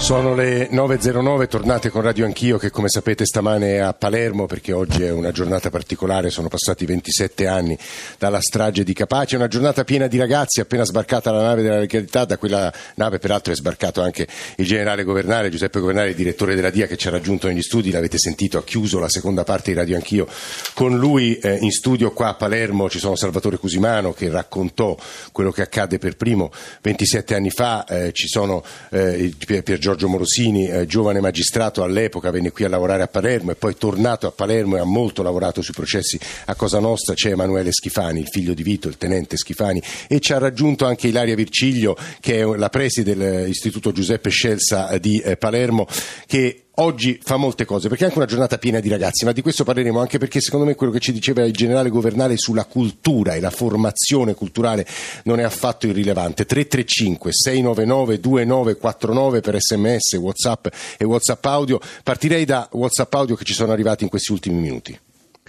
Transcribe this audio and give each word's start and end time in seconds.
Sono 0.00 0.34
le 0.34 0.68
9.09, 0.70 1.46
tornate 1.46 1.90
con 1.90 2.00
Radio 2.00 2.24
Anch'io 2.24 2.56
che 2.56 2.70
come 2.70 2.88
sapete 2.88 3.24
stamane 3.26 3.74
è 3.74 3.76
a 3.76 3.92
Palermo 3.92 4.46
perché 4.46 4.72
oggi 4.72 5.04
è 5.04 5.10
una 5.12 5.30
giornata 5.30 5.70
particolare, 5.70 6.30
sono 6.30 6.48
passati 6.48 6.84
27 6.86 7.46
anni 7.46 7.78
dalla 8.18 8.40
strage 8.40 8.82
di 8.82 8.94
Capaci, 8.94 9.36
una 9.36 9.46
giornata 9.46 9.84
piena 9.84 10.08
di 10.08 10.18
ragazzi, 10.18 10.60
appena 10.60 10.84
sbarcata 10.84 11.30
la 11.30 11.42
nave 11.42 11.62
della 11.62 11.78
legalità, 11.78 12.24
da 12.24 12.38
quella 12.38 12.72
nave 12.94 13.18
peraltro 13.18 13.52
è 13.52 13.56
sbarcato 13.56 14.00
anche 14.00 14.26
il 14.56 14.66
generale 14.66 15.04
Governale, 15.04 15.50
Giuseppe 15.50 15.78
Governale, 15.78 16.14
direttore 16.14 16.56
della 16.56 16.70
DIA 16.70 16.86
che 16.86 16.96
ci 16.96 17.06
ha 17.06 17.12
raggiunto 17.12 17.46
negli 17.46 17.62
studi, 17.62 17.92
l'avete 17.92 18.18
sentito, 18.18 18.58
ha 18.58 18.64
chiuso 18.64 18.98
la 18.98 19.08
seconda 19.08 19.44
parte 19.44 19.70
di 19.70 19.76
Radio 19.76 19.96
Anch'io 19.96 20.26
con 20.74 20.98
lui 20.98 21.38
eh, 21.38 21.58
in 21.60 21.70
studio 21.70 22.10
qua 22.12 22.28
a 22.28 22.34
Palermo. 22.34 22.88
Ci 22.88 22.98
sono 22.98 23.16
Salvatore 23.16 23.58
Cusimano 23.58 24.12
che 24.12 24.28
raccontò 24.28 24.96
quello 25.30 25.52
che 25.52 25.62
accadde 25.62 25.98
per 25.98 26.16
primo 26.16 26.50
27 26.80 27.34
anni 27.34 27.50
fa, 27.50 27.84
eh, 27.84 28.12
ci 28.12 28.26
sono 28.26 28.64
eh, 28.90 29.32
Pier 29.46 29.78
Giorgio 29.78 29.89
Giorgio 29.90 30.08
Morosini, 30.08 30.68
eh, 30.68 30.86
giovane 30.86 31.18
magistrato 31.18 31.82
all'epoca, 31.82 32.30
venne 32.30 32.52
qui 32.52 32.62
a 32.62 32.68
lavorare 32.68 33.02
a 33.02 33.08
Palermo 33.08 33.50
e 33.50 33.56
poi 33.56 33.74
tornato 33.76 34.28
a 34.28 34.30
Palermo 34.30 34.76
e 34.76 34.78
ha 34.78 34.84
molto 34.84 35.20
lavorato 35.20 35.62
sui 35.62 35.74
processi 35.74 36.16
a 36.44 36.54
Cosa 36.54 36.78
Nostra. 36.78 37.14
C'è 37.14 37.30
Emanuele 37.30 37.72
Schifani, 37.72 38.20
il 38.20 38.28
figlio 38.28 38.54
di 38.54 38.62
Vito, 38.62 38.86
il 38.86 38.96
tenente 38.96 39.36
Schifani, 39.36 39.82
e 40.06 40.20
ci 40.20 40.32
ha 40.32 40.38
raggiunto 40.38 40.86
anche 40.86 41.08
Ilaria 41.08 41.34
Virciglio, 41.34 41.96
che 42.20 42.38
è 42.38 42.44
la 42.44 42.68
preside 42.68 43.16
dell'Istituto 43.16 43.90
Giuseppe 43.90 44.30
Scelsa 44.30 44.96
di 44.98 45.18
eh, 45.18 45.36
Palermo, 45.36 45.88
che 46.24 46.66
oggi 46.80 47.18
fa 47.22 47.36
molte 47.36 47.64
cose, 47.64 47.88
perché 47.88 48.04
è 48.04 48.06
anche 48.06 48.18
una 48.18 48.26
giornata 48.26 48.58
piena 48.58 48.80
di 48.80 48.88
ragazzi, 48.88 49.24
ma 49.24 49.32
di 49.32 49.42
questo 49.42 49.64
parleremo 49.64 50.00
anche 50.00 50.18
perché 50.18 50.40
secondo 50.40 50.66
me 50.66 50.74
quello 50.74 50.92
che 50.92 51.00
ci 51.00 51.12
diceva 51.12 51.44
il 51.44 51.52
generale 51.52 51.90
Governale 51.90 52.36
sulla 52.36 52.64
cultura 52.64 53.34
e 53.34 53.40
la 53.40 53.50
formazione 53.50 54.34
culturale 54.34 54.86
non 55.24 55.40
è 55.40 55.42
affatto 55.42 55.86
irrilevante. 55.86 56.44
335 56.44 57.32
699 57.32 58.20
2949 58.20 59.40
per 59.40 59.56
sms, 59.58 60.12
whatsapp 60.14 60.66
e 60.96 61.04
whatsapp 61.04 61.44
audio. 61.46 61.80
Partirei 62.02 62.44
da 62.44 62.68
whatsapp 62.72 63.12
audio 63.14 63.34
che 63.36 63.44
ci 63.44 63.54
sono 63.54 63.72
arrivati 63.72 64.04
in 64.04 64.10
questi 64.10 64.32
ultimi 64.32 64.58
minuti. 64.60 64.98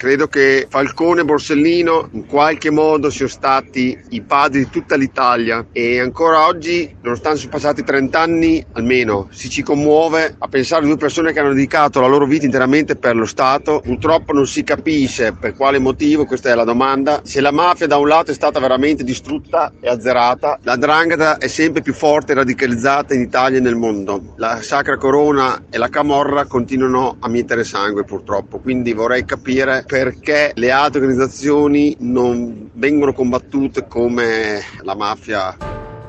Credo 0.01 0.25
che 0.25 0.65
Falcone 0.67 1.21
e 1.21 1.25
Borsellino 1.25 2.09
in 2.13 2.25
qualche 2.25 2.71
modo 2.71 3.11
siano 3.11 3.29
stati 3.29 3.95
i 4.09 4.21
padri 4.21 4.63
di 4.63 4.69
tutta 4.71 4.95
l'Italia 4.95 5.67
e 5.71 5.99
ancora 5.99 6.47
oggi, 6.47 6.91
nonostante 7.01 7.37
sono 7.37 7.51
passati 7.51 7.83
30 7.83 8.19
anni, 8.19 8.65
almeno 8.71 9.27
si 9.29 9.47
ci 9.47 9.61
commuove 9.61 10.37
a 10.39 10.47
pensare 10.47 10.81
a 10.81 10.87
due 10.87 10.97
persone 10.97 11.31
che 11.31 11.39
hanno 11.39 11.53
dedicato 11.53 12.01
la 12.01 12.07
loro 12.07 12.25
vita 12.25 12.45
interamente 12.45 12.95
per 12.95 13.15
lo 13.15 13.27
Stato. 13.27 13.79
Purtroppo 13.81 14.33
non 14.33 14.47
si 14.47 14.63
capisce 14.63 15.33
per 15.39 15.53
quale 15.55 15.77
motivo, 15.77 16.25
questa 16.25 16.49
è 16.49 16.55
la 16.55 16.63
domanda, 16.63 17.21
se 17.23 17.39
la 17.39 17.51
mafia 17.51 17.85
da 17.85 17.97
un 17.97 18.07
lato 18.07 18.31
è 18.31 18.33
stata 18.33 18.59
veramente 18.59 19.03
distrutta 19.03 19.71
e 19.79 19.87
azzerata, 19.87 20.61
la 20.63 20.77
drangheta 20.77 21.37
è 21.37 21.47
sempre 21.47 21.83
più 21.83 21.93
forte 21.93 22.31
e 22.31 22.35
radicalizzata 22.37 23.13
in 23.13 23.21
Italia 23.21 23.59
e 23.59 23.61
nel 23.61 23.75
mondo. 23.75 24.33
La 24.37 24.63
Sacra 24.63 24.97
Corona 24.97 25.65
e 25.69 25.77
la 25.77 25.89
Camorra 25.89 26.45
continuano 26.45 27.17
a 27.19 27.29
mietere 27.29 27.63
sangue 27.63 28.03
purtroppo, 28.03 28.57
quindi 28.57 28.93
vorrei 28.93 29.25
capire 29.25 29.85
perché 29.91 30.53
le 30.55 30.71
altre 30.71 31.01
organizzazioni 31.01 31.97
non 31.99 32.69
vengono 32.75 33.11
combattute 33.11 33.87
come 33.89 34.61
la 34.83 34.95
mafia. 34.95 35.57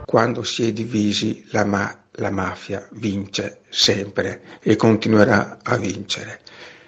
Quando 0.06 0.44
si 0.44 0.68
è 0.68 0.72
divisi 0.72 1.44
la, 1.50 1.64
ma- 1.64 1.92
la 2.12 2.30
mafia 2.30 2.86
vince 2.92 3.62
sempre 3.70 4.42
e 4.62 4.76
continuerà 4.76 5.58
a 5.64 5.76
vincere. 5.78 6.38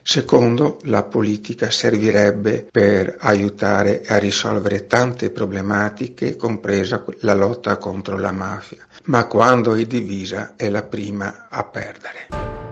Secondo, 0.03 0.79
la 0.83 1.03
politica 1.03 1.69
servirebbe 1.69 2.69
per 2.71 3.17
aiutare 3.19 4.05
a 4.07 4.19
risolvere 4.19 4.87
tante 4.87 5.31
problematiche, 5.31 6.37
compresa 6.37 7.05
la 7.23 7.35
lotta 7.35 7.77
contro 7.77 8.17
la 8.19 8.31
mafia, 8.31 8.87
ma 9.07 9.27
quando 9.27 9.75
è 9.75 9.85
divisa 9.85 10.53
è 10.55 10.69
la 10.69 10.85
prima 10.85 11.49
a 11.51 11.65
perdere. 11.65 12.64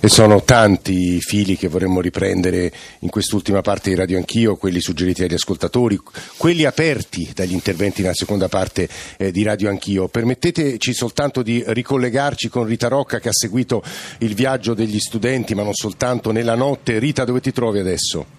E 0.00 0.08
sono 0.08 0.42
tanti 0.42 1.16
i 1.16 1.20
fili 1.20 1.56
che 1.56 1.68
vorremmo 1.68 2.00
riprendere 2.00 2.72
in 3.00 3.10
quest'ultima 3.10 3.60
parte 3.60 3.90
di 3.90 3.96
Radio 3.96 4.16
Anch'io, 4.16 4.56
quelli 4.56 4.80
suggeriti 4.80 5.22
dagli 5.22 5.34
ascoltatori, 5.34 6.00
quelli 6.36 6.64
aperti 6.64 7.30
dagli 7.34 7.52
interventi 7.52 8.02
nella 8.02 8.14
seconda 8.14 8.48
parte 8.48 8.88
eh, 9.16 9.30
di 9.30 9.42
Radio 9.42 9.68
Anch'io. 9.68 10.08
Permetteteci 10.08 10.94
soltanto 10.94 11.42
di 11.42 11.62
ricollegarci 11.66 12.48
con 12.48 12.64
Rita 12.64 12.88
Rocca 12.88 13.18
che 13.18 13.28
ha 13.28 13.32
seguito 13.32 13.82
il 14.18 14.34
viaggio 14.34 14.74
degli 14.74 14.98
studenti, 14.98 15.54
ma 15.54 15.62
non 15.62 15.74
soltanto 15.74 16.30
nella 16.30 16.54
notte. 16.54 16.98
Rita, 16.98 17.24
dove 17.24 17.40
ti 17.40 17.52
trovi 17.52 17.78
adesso? 17.78 18.37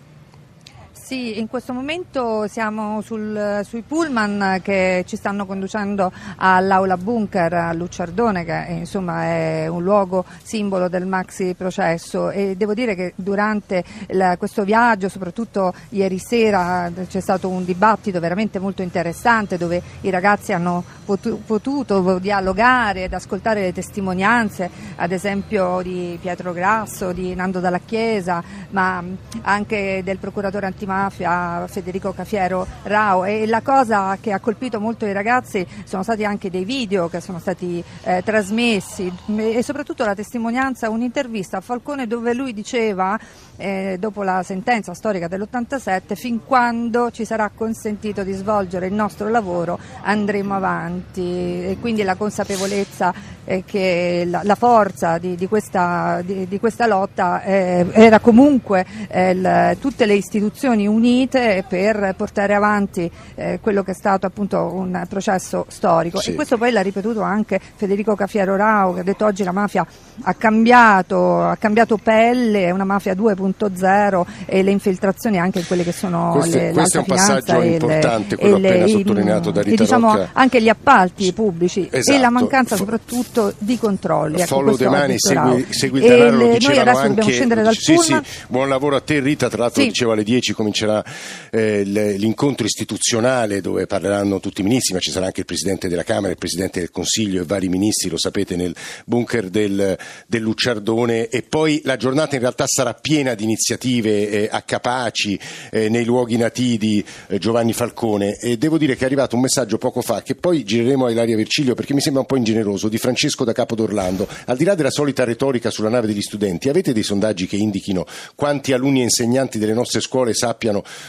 Sì, 1.09 1.39
in 1.39 1.47
questo 1.47 1.73
momento 1.73 2.45
siamo 2.45 3.01
sul, 3.01 3.61
sui 3.63 3.81
pullman 3.81 4.59
che 4.61 5.03
ci 5.07 5.15
stanno 5.15 5.47
conducendo 5.47 6.11
all'aula 6.35 6.97
bunker 6.97 7.51
a 7.51 7.73
Lucciardone, 7.73 8.45
che 8.45 8.65
insomma 8.69 9.23
è 9.23 9.65
un 9.65 9.81
luogo 9.81 10.23
simbolo 10.43 10.87
del 10.87 11.07
maxi 11.07 11.55
processo. 11.57 12.29
E 12.29 12.55
devo 12.55 12.75
dire 12.75 12.93
che 12.93 13.13
durante 13.15 13.83
il, 14.07 14.35
questo 14.37 14.63
viaggio, 14.63 15.09
soprattutto 15.09 15.73
ieri 15.89 16.19
sera, 16.19 16.91
c'è 17.07 17.19
stato 17.21 17.49
un 17.49 17.65
dibattito 17.65 18.19
veramente 18.19 18.59
molto 18.59 18.83
interessante 18.83 19.57
dove 19.57 19.81
i 20.01 20.11
ragazzi 20.11 20.53
hanno 20.53 20.83
potu, 21.05 21.41
potuto 21.43 22.19
dialogare 22.19 23.05
ed 23.05 23.15
ascoltare 23.15 23.61
le 23.61 23.73
testimonianze, 23.73 24.69
ad 24.97 25.11
esempio 25.11 25.81
di 25.81 26.19
Pietro 26.21 26.53
Grasso, 26.53 27.13
di 27.13 27.33
Nando 27.33 27.59
Dalla 27.59 27.79
Chiesa, 27.79 28.43
ma 28.69 29.03
anche 29.41 30.01
del 30.03 30.19
procuratore 30.19 30.67
antimafia 30.67 30.97
mafia 30.99 31.65
Federico 31.67 32.13
Cafiero 32.13 32.67
Rao. 32.83 33.23
E 33.23 33.47
la 33.47 33.61
cosa 33.61 34.17
che 34.19 34.33
ha 34.33 34.39
colpito 34.39 34.79
molto 34.79 35.05
i 35.05 35.13
ragazzi 35.13 35.65
sono 35.85 36.03
stati 36.03 36.25
anche 36.25 36.49
dei 36.49 36.65
video 36.65 37.07
che 37.07 37.21
sono 37.21 37.39
stati 37.39 37.83
eh, 38.03 38.21
trasmessi. 38.23 39.11
E 39.37 39.63
soprattutto 39.63 40.03
la 40.03 40.15
testimonianza, 40.15 40.89
un'intervista 40.89 41.57
a 41.57 41.61
Falcone 41.61 42.07
dove 42.07 42.33
lui 42.33 42.53
diceva 42.53 43.17
eh, 43.55 43.97
dopo 43.99 44.23
la 44.23 44.43
sentenza 44.43 44.93
storica 44.93 45.27
dell'87 45.27 46.15
fin 46.15 46.43
quando 46.43 47.11
ci 47.11 47.25
sarà 47.25 47.49
consentito 47.53 48.23
di 48.23 48.33
svolgere 48.33 48.87
il 48.87 48.93
nostro 48.93 49.29
lavoro 49.29 49.79
andremo 50.01 50.55
avanti. 50.55 51.21
E 51.21 51.77
quindi 51.79 52.03
la 52.03 52.15
consapevolezza 52.15 53.13
eh, 53.49 53.63
che 53.65 54.25
la, 54.27 54.41
la, 54.43 54.55
forza 54.55 55.17
di, 55.17 55.35
di, 55.35 55.47
questa, 55.47 56.21
di, 56.23 56.47
di 56.47 56.59
questa, 56.59 56.85
lotta 56.85 57.41
eh, 57.41 57.85
era 57.91 58.19
comunque 58.19 58.85
eh, 59.07 59.31
il, 59.31 59.77
tutte 59.79 60.05
le 60.05 60.13
istituzioni 60.13 60.85
unite 60.89 61.63
per 61.67 62.13
portare 62.17 62.53
avanti 62.53 63.09
eh, 63.35 63.59
quello 63.61 63.83
che 63.83 63.91
è 63.91 63.93
stato 63.93 64.25
appunto 64.25 64.71
un 64.73 65.05
processo 65.07 65.65
storico 65.67 66.19
sì. 66.19 66.31
e 66.31 66.35
questo 66.35 66.57
poi 66.57 66.71
l'ha 66.71 66.81
ripetuto 66.81 67.21
anche 67.21 67.59
Federico 67.75 68.15
Cafiero 68.15 68.55
Rao 68.55 68.93
che 68.93 68.99
ha 69.01 69.03
detto 69.03 69.25
oggi 69.25 69.43
la 69.43 69.51
mafia 69.51 69.85
ha 70.21 70.33
cambiato, 70.33 71.41
ha 71.41 71.55
cambiato 71.55 71.97
pelle, 71.97 72.65
è 72.65 72.71
una 72.71 72.83
mafia 72.83 73.13
2.0 73.13 74.25
e 74.45 74.63
le 74.63 74.71
infiltrazioni 74.71 75.39
anche 75.39 75.59
in 75.59 75.67
quelle 75.67 75.83
che 75.83 75.91
sono 75.91 76.31
questo, 76.33 76.57
le, 76.57 76.71
questo 76.71 76.97
è 76.97 76.99
un 76.99 77.05
passaggio 77.05 77.59
le, 77.59 77.67
importante, 77.67 78.35
quello 78.35 78.57
le, 78.57 78.69
appena 78.69 78.87
sottolineato 78.87 79.51
da 79.51 79.61
Rita 79.61 79.75
e 79.75 79.77
diciamo 79.77 80.13
Rocca. 80.13 80.29
anche 80.33 80.61
gli 80.61 80.69
appalti 80.69 81.33
pubblici 81.33 81.87
esatto. 81.89 82.17
e 82.17 82.19
la 82.19 82.29
mancanza 82.29 82.75
soprattutto 82.75 83.53
di 83.57 83.77
controlli. 83.77 84.37
Ecco, 84.37 84.47
Follow 84.47 84.75
the 84.75 84.87
money, 84.87 85.15
segui, 85.17 85.65
segui 85.69 85.99
il 85.99 86.07
denaro, 86.07 86.35
lo 86.35 86.47
dicevano 86.47 86.97
anche... 86.97 87.31
scendere 87.31 87.61
dal 87.61 87.75
sì, 87.75 87.97
sì, 87.97 88.17
buon 88.47 88.67
lavoro 88.69 88.95
a 88.95 89.01
te 89.01 89.19
Rita, 89.19 89.49
tra 89.49 89.63
l'altro 89.63 89.81
sì. 89.81 89.87
dicevo 89.87 90.11
alle 90.11 90.23
10 90.23 90.53
comincerà 90.79 91.03
eh, 91.51 91.83
l'incontro 91.83 92.65
istituzionale 92.65 93.61
dove 93.61 93.85
parleranno 93.85 94.39
tutti 94.39 94.61
i 94.61 94.63
ministri, 94.63 94.93
ma 94.93 94.99
ci 94.99 95.11
sarà 95.11 95.27
anche 95.27 95.41
il 95.41 95.45
Presidente 95.45 95.87
della 95.87 96.03
Camera, 96.03 96.31
il 96.31 96.37
Presidente 96.37 96.79
del 96.79 96.91
Consiglio 96.91 97.41
e 97.41 97.45
vari 97.45 97.67
ministri, 97.67 98.09
lo 98.09 98.17
sapete, 98.17 98.55
nel 98.55 98.75
bunker 99.05 99.49
del, 99.49 99.97
del 100.27 100.41
Lucciardone 100.41 101.27
e 101.27 101.41
poi 101.41 101.81
la 101.83 101.97
giornata 101.97 102.35
in 102.35 102.41
realtà 102.41 102.65
sarà 102.67 102.93
piena 102.93 103.33
di 103.33 103.43
iniziative 103.43 104.29
eh, 104.29 104.49
a 104.51 104.61
Capaci, 104.61 105.39
eh, 105.71 105.89
nei 105.89 106.05
luoghi 106.05 106.37
nativi 106.37 106.77
di 106.77 107.05
eh, 107.27 107.37
Giovanni 107.39 107.73
Falcone 107.73 108.37
e 108.37 108.57
devo 108.57 108.77
dire 108.77 108.95
che 108.95 109.03
è 109.03 109.05
arrivato 109.05 109.35
un 109.35 109.41
messaggio 109.41 109.77
poco 109.77 110.01
fa 110.01 110.21
che 110.21 110.35
poi 110.35 110.63
gireremo 110.63 111.05
a 111.05 111.11
Ilaria 111.11 111.35
Virciglio 111.35 111.73
perché 111.73 111.93
mi 111.93 112.01
sembra 112.01 112.21
un 112.21 112.27
po' 112.27 112.37
ingeneroso 112.37 112.87
di 112.87 112.97
Francesco 112.97 113.43
da 113.43 113.53
Capo 113.53 113.75
d'Orlando. 113.75 114.27
Al 114.45 114.57
di 114.57 114.63
là 114.63 114.75
della 114.75 114.91
solita 114.91 115.23
retorica 115.23 115.69
sulla 115.69 115.89
nave 115.89 116.07
degli 116.07 116.21
studenti, 116.21 116.69
avete 116.69 116.93
dei 116.93 117.03
sondaggi 117.03 117.47
che 117.47 117.55
indichino 117.55 118.05
quanti 118.35 118.71
alunni 118.73 118.99
e 118.99 119.03
insegnanti 119.03 119.57
delle 119.57 119.73
nostre 119.73 119.99
scuole 119.99 120.33
sappiano, 120.33 120.58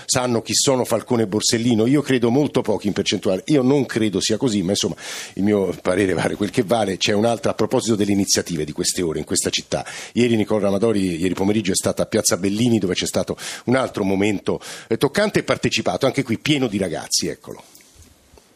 sanno 0.04 0.42
chi 0.42 0.54
sono 0.54 0.84
Falcone 0.84 1.22
e 1.22 1.26
Borsellino? 1.26 1.86
Io 1.86 2.02
credo 2.02 2.30
molto 2.30 2.62
pochi 2.62 2.86
in 2.86 2.92
percentuale. 2.92 3.42
Io 3.46 3.62
non 3.62 3.86
credo 3.86 4.20
sia 4.20 4.36
così, 4.36 4.62
ma 4.62 4.70
insomma 4.70 4.94
il 5.34 5.42
mio 5.42 5.76
parere 5.82 6.12
vale 6.12 6.36
quel 6.36 6.50
che 6.50 6.62
vale. 6.62 6.96
C'è 6.96 7.12
un'altra 7.12 7.50
a 7.50 7.54
proposito 7.54 7.96
delle 7.96 8.12
iniziative 8.12 8.64
di 8.64 8.72
queste 8.72 9.02
ore 9.02 9.18
in 9.18 9.24
questa 9.24 9.50
città. 9.50 9.84
Ieri 10.12 10.36
Nicola 10.36 10.60
Ramadori, 10.60 11.20
ieri 11.20 11.34
pomeriggio 11.34 11.72
è 11.72 11.76
stata 11.76 12.02
a 12.02 12.06
Piazza 12.06 12.36
Bellini 12.36 12.78
dove 12.78 12.94
c'è 12.94 13.06
stato 13.06 13.36
un 13.64 13.76
altro 13.76 14.04
momento 14.04 14.60
eh, 14.88 14.96
toccante 14.96 15.40
e 15.40 15.42
partecipato, 15.42 16.06
anche 16.06 16.22
qui 16.22 16.38
pieno 16.38 16.66
di 16.66 16.78
ragazzi, 16.78 17.28
eccolo. 17.28 17.62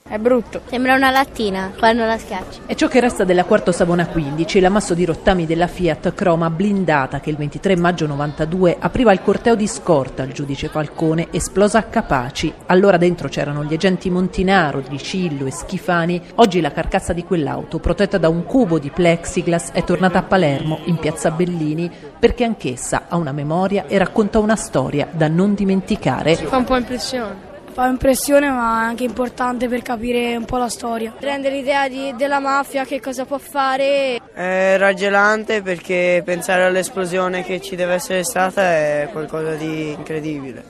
È 0.06 0.18
brutto. 0.18 0.60
Sembra 0.66 0.94
una 0.94 1.10
lattina 1.10 1.72
quando 1.78 2.04
la 2.04 2.18
schiacci. 2.18 2.60
È 2.66 2.74
ciò 2.74 2.88
che 2.88 3.00
resta 3.00 3.24
della 3.24 3.44
quarto 3.44 3.72
Savona 3.72 4.06
15, 4.06 4.60
l'ammasso 4.60 4.92
di 4.92 5.06
rottami 5.06 5.46
della 5.46 5.66
Fiat 5.66 6.12
Croma 6.12 6.50
blindata 6.50 7.20
che 7.20 7.30
il 7.30 7.36
23 7.36 7.74
maggio 7.76 8.06
92 8.06 8.76
apriva 8.78 9.12
il 9.12 9.22
corteo 9.22 9.54
di 9.54 9.66
scorta 9.66 10.22
al 10.22 10.32
giudice 10.32 10.68
Falcone 10.68 11.28
esplosa 11.30 11.78
a 11.78 11.84
Capaci. 11.84 12.52
Allora 12.66 12.98
dentro 12.98 13.28
c'erano 13.28 13.64
gli 13.64 13.72
agenti 13.72 14.10
Montinaro, 14.10 14.82
Di 14.86 14.98
Cillo 14.98 15.46
e 15.46 15.50
Schifani. 15.50 16.20
Oggi 16.34 16.60
la 16.60 16.70
carcassa 16.70 17.14
di 17.14 17.24
quell'auto, 17.24 17.78
protetta 17.78 18.18
da 18.18 18.28
un 18.28 18.44
cubo 18.44 18.78
di 18.78 18.90
plexiglass, 18.90 19.72
è 19.72 19.84
tornata 19.84 20.18
a 20.18 20.22
Palermo, 20.22 20.80
in 20.84 20.98
piazza 20.98 21.30
Bellini, 21.30 21.90
perché 22.18 22.44
anch'essa 22.44 23.04
ha 23.08 23.16
una 23.16 23.32
memoria 23.32 23.86
e 23.86 23.96
racconta 23.96 24.38
una 24.38 24.54
storia 24.54 25.08
da 25.10 25.28
non 25.28 25.54
dimenticare. 25.54 26.36
Fa 26.36 26.58
un 26.58 26.64
po' 26.64 26.76
impressione. 26.76 27.53
Fa 27.74 27.88
impressione 27.88 28.48
ma 28.50 28.82
è 28.82 28.84
anche 28.84 29.02
importante 29.02 29.66
per 29.66 29.82
capire 29.82 30.36
un 30.36 30.44
po' 30.44 30.58
la 30.58 30.68
storia. 30.68 31.12
Prende 31.18 31.50
l'idea 31.50 31.88
di, 31.88 32.14
della 32.16 32.38
mafia, 32.38 32.84
che 32.84 33.00
cosa 33.00 33.24
può 33.24 33.36
fare. 33.38 34.20
È 34.32 34.76
raggelante 34.78 35.60
perché 35.60 36.22
pensare 36.24 36.62
all'esplosione 36.62 37.42
che 37.42 37.60
ci 37.60 37.74
deve 37.74 37.94
essere 37.94 38.22
stata 38.22 38.62
è 38.62 39.08
qualcosa 39.10 39.54
di 39.54 39.90
incredibile. 39.90 40.62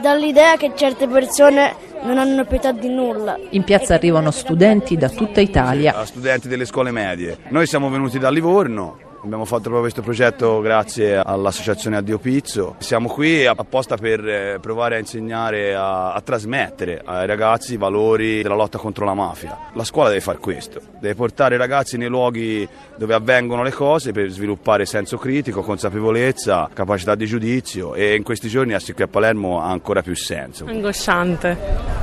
Dall'idea 0.00 0.56
che 0.56 0.70
certe 0.76 1.08
persone 1.08 1.74
non 2.02 2.18
hanno 2.18 2.44
pietà 2.44 2.70
di 2.70 2.88
nulla. 2.88 3.36
In 3.50 3.64
piazza 3.64 3.94
arrivano 3.94 4.30
studenti 4.30 4.96
da 4.96 5.08
tutta 5.08 5.40
Italia. 5.40 6.04
Studenti 6.04 6.46
delle 6.46 6.64
scuole 6.64 6.92
medie. 6.92 7.38
Noi 7.48 7.66
siamo 7.66 7.90
venuti 7.90 8.20
da 8.20 8.30
Livorno 8.30 9.10
Abbiamo 9.24 9.44
fatto 9.44 9.62
proprio 9.62 9.82
questo 9.82 10.02
progetto 10.02 10.60
grazie 10.60 11.16
all'associazione 11.16 11.96
Addio 11.96 12.18
Pizzo. 12.18 12.74
Siamo 12.78 13.08
qui 13.08 13.46
apposta 13.46 13.96
per 13.96 14.26
eh, 14.26 14.58
provare 14.60 14.96
a 14.96 14.98
insegnare, 14.98 15.76
a, 15.76 16.12
a, 16.12 16.20
trasmettere 16.22 17.00
ai 17.04 17.24
ragazzi 17.28 17.74
i 17.74 17.76
valori 17.76 18.42
della 18.42 18.56
lotta 18.56 18.78
contro 18.78 19.04
la 19.04 19.14
mafia. 19.14 19.56
La 19.74 19.84
scuola 19.84 20.08
deve 20.08 20.20
fare 20.20 20.38
questo, 20.38 20.80
deve 20.98 21.14
portare 21.14 21.54
i 21.54 21.58
ragazzi 21.58 21.96
nei 21.96 22.08
luoghi 22.08 22.68
dove 22.96 23.14
avvengono 23.14 23.62
le 23.62 23.70
cose 23.70 24.10
per 24.10 24.28
sviluppare 24.28 24.86
senso 24.86 25.18
critico, 25.18 25.62
consapevolezza, 25.62 26.68
capacità 26.74 27.14
di 27.14 27.26
giudizio 27.26 27.94
e 27.94 28.16
in 28.16 28.24
questi 28.24 28.48
giorni 28.48 28.72
essere 28.72 28.94
qui 28.94 29.04
a 29.04 29.08
Palermo 29.08 29.62
ha 29.62 29.70
ancora 29.70 30.02
più 30.02 30.16
senso. 30.16 30.64
Angosciante, 30.66 31.56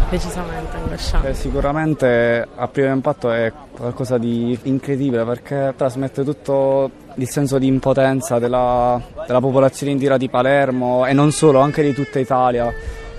decisamente 0.09 0.77
angosciante. 0.77 1.27
Eh, 1.27 1.33
sicuramente 1.33 2.47
a 2.55 2.67
primo 2.69 2.93
impatto 2.93 3.29
è 3.29 3.51
qualcosa 3.79 4.17
di 4.17 4.59
incredibile 4.63 5.23
perché 5.23 5.73
trasmette 5.75 6.25
tutto 6.25 6.91
il 7.15 7.29
senso 7.29 7.57
di 7.57 7.65
impotenza 7.65 8.37
della, 8.37 9.01
della 9.25 9.39
popolazione 9.39 9.93
intera 9.93 10.17
di 10.17 10.29
Palermo 10.29 11.05
e 11.05 11.13
non 11.13 11.31
solo, 11.31 11.59
anche 11.59 11.81
di 11.81 11.93
tutta 11.93 12.19
Italia, 12.19 12.71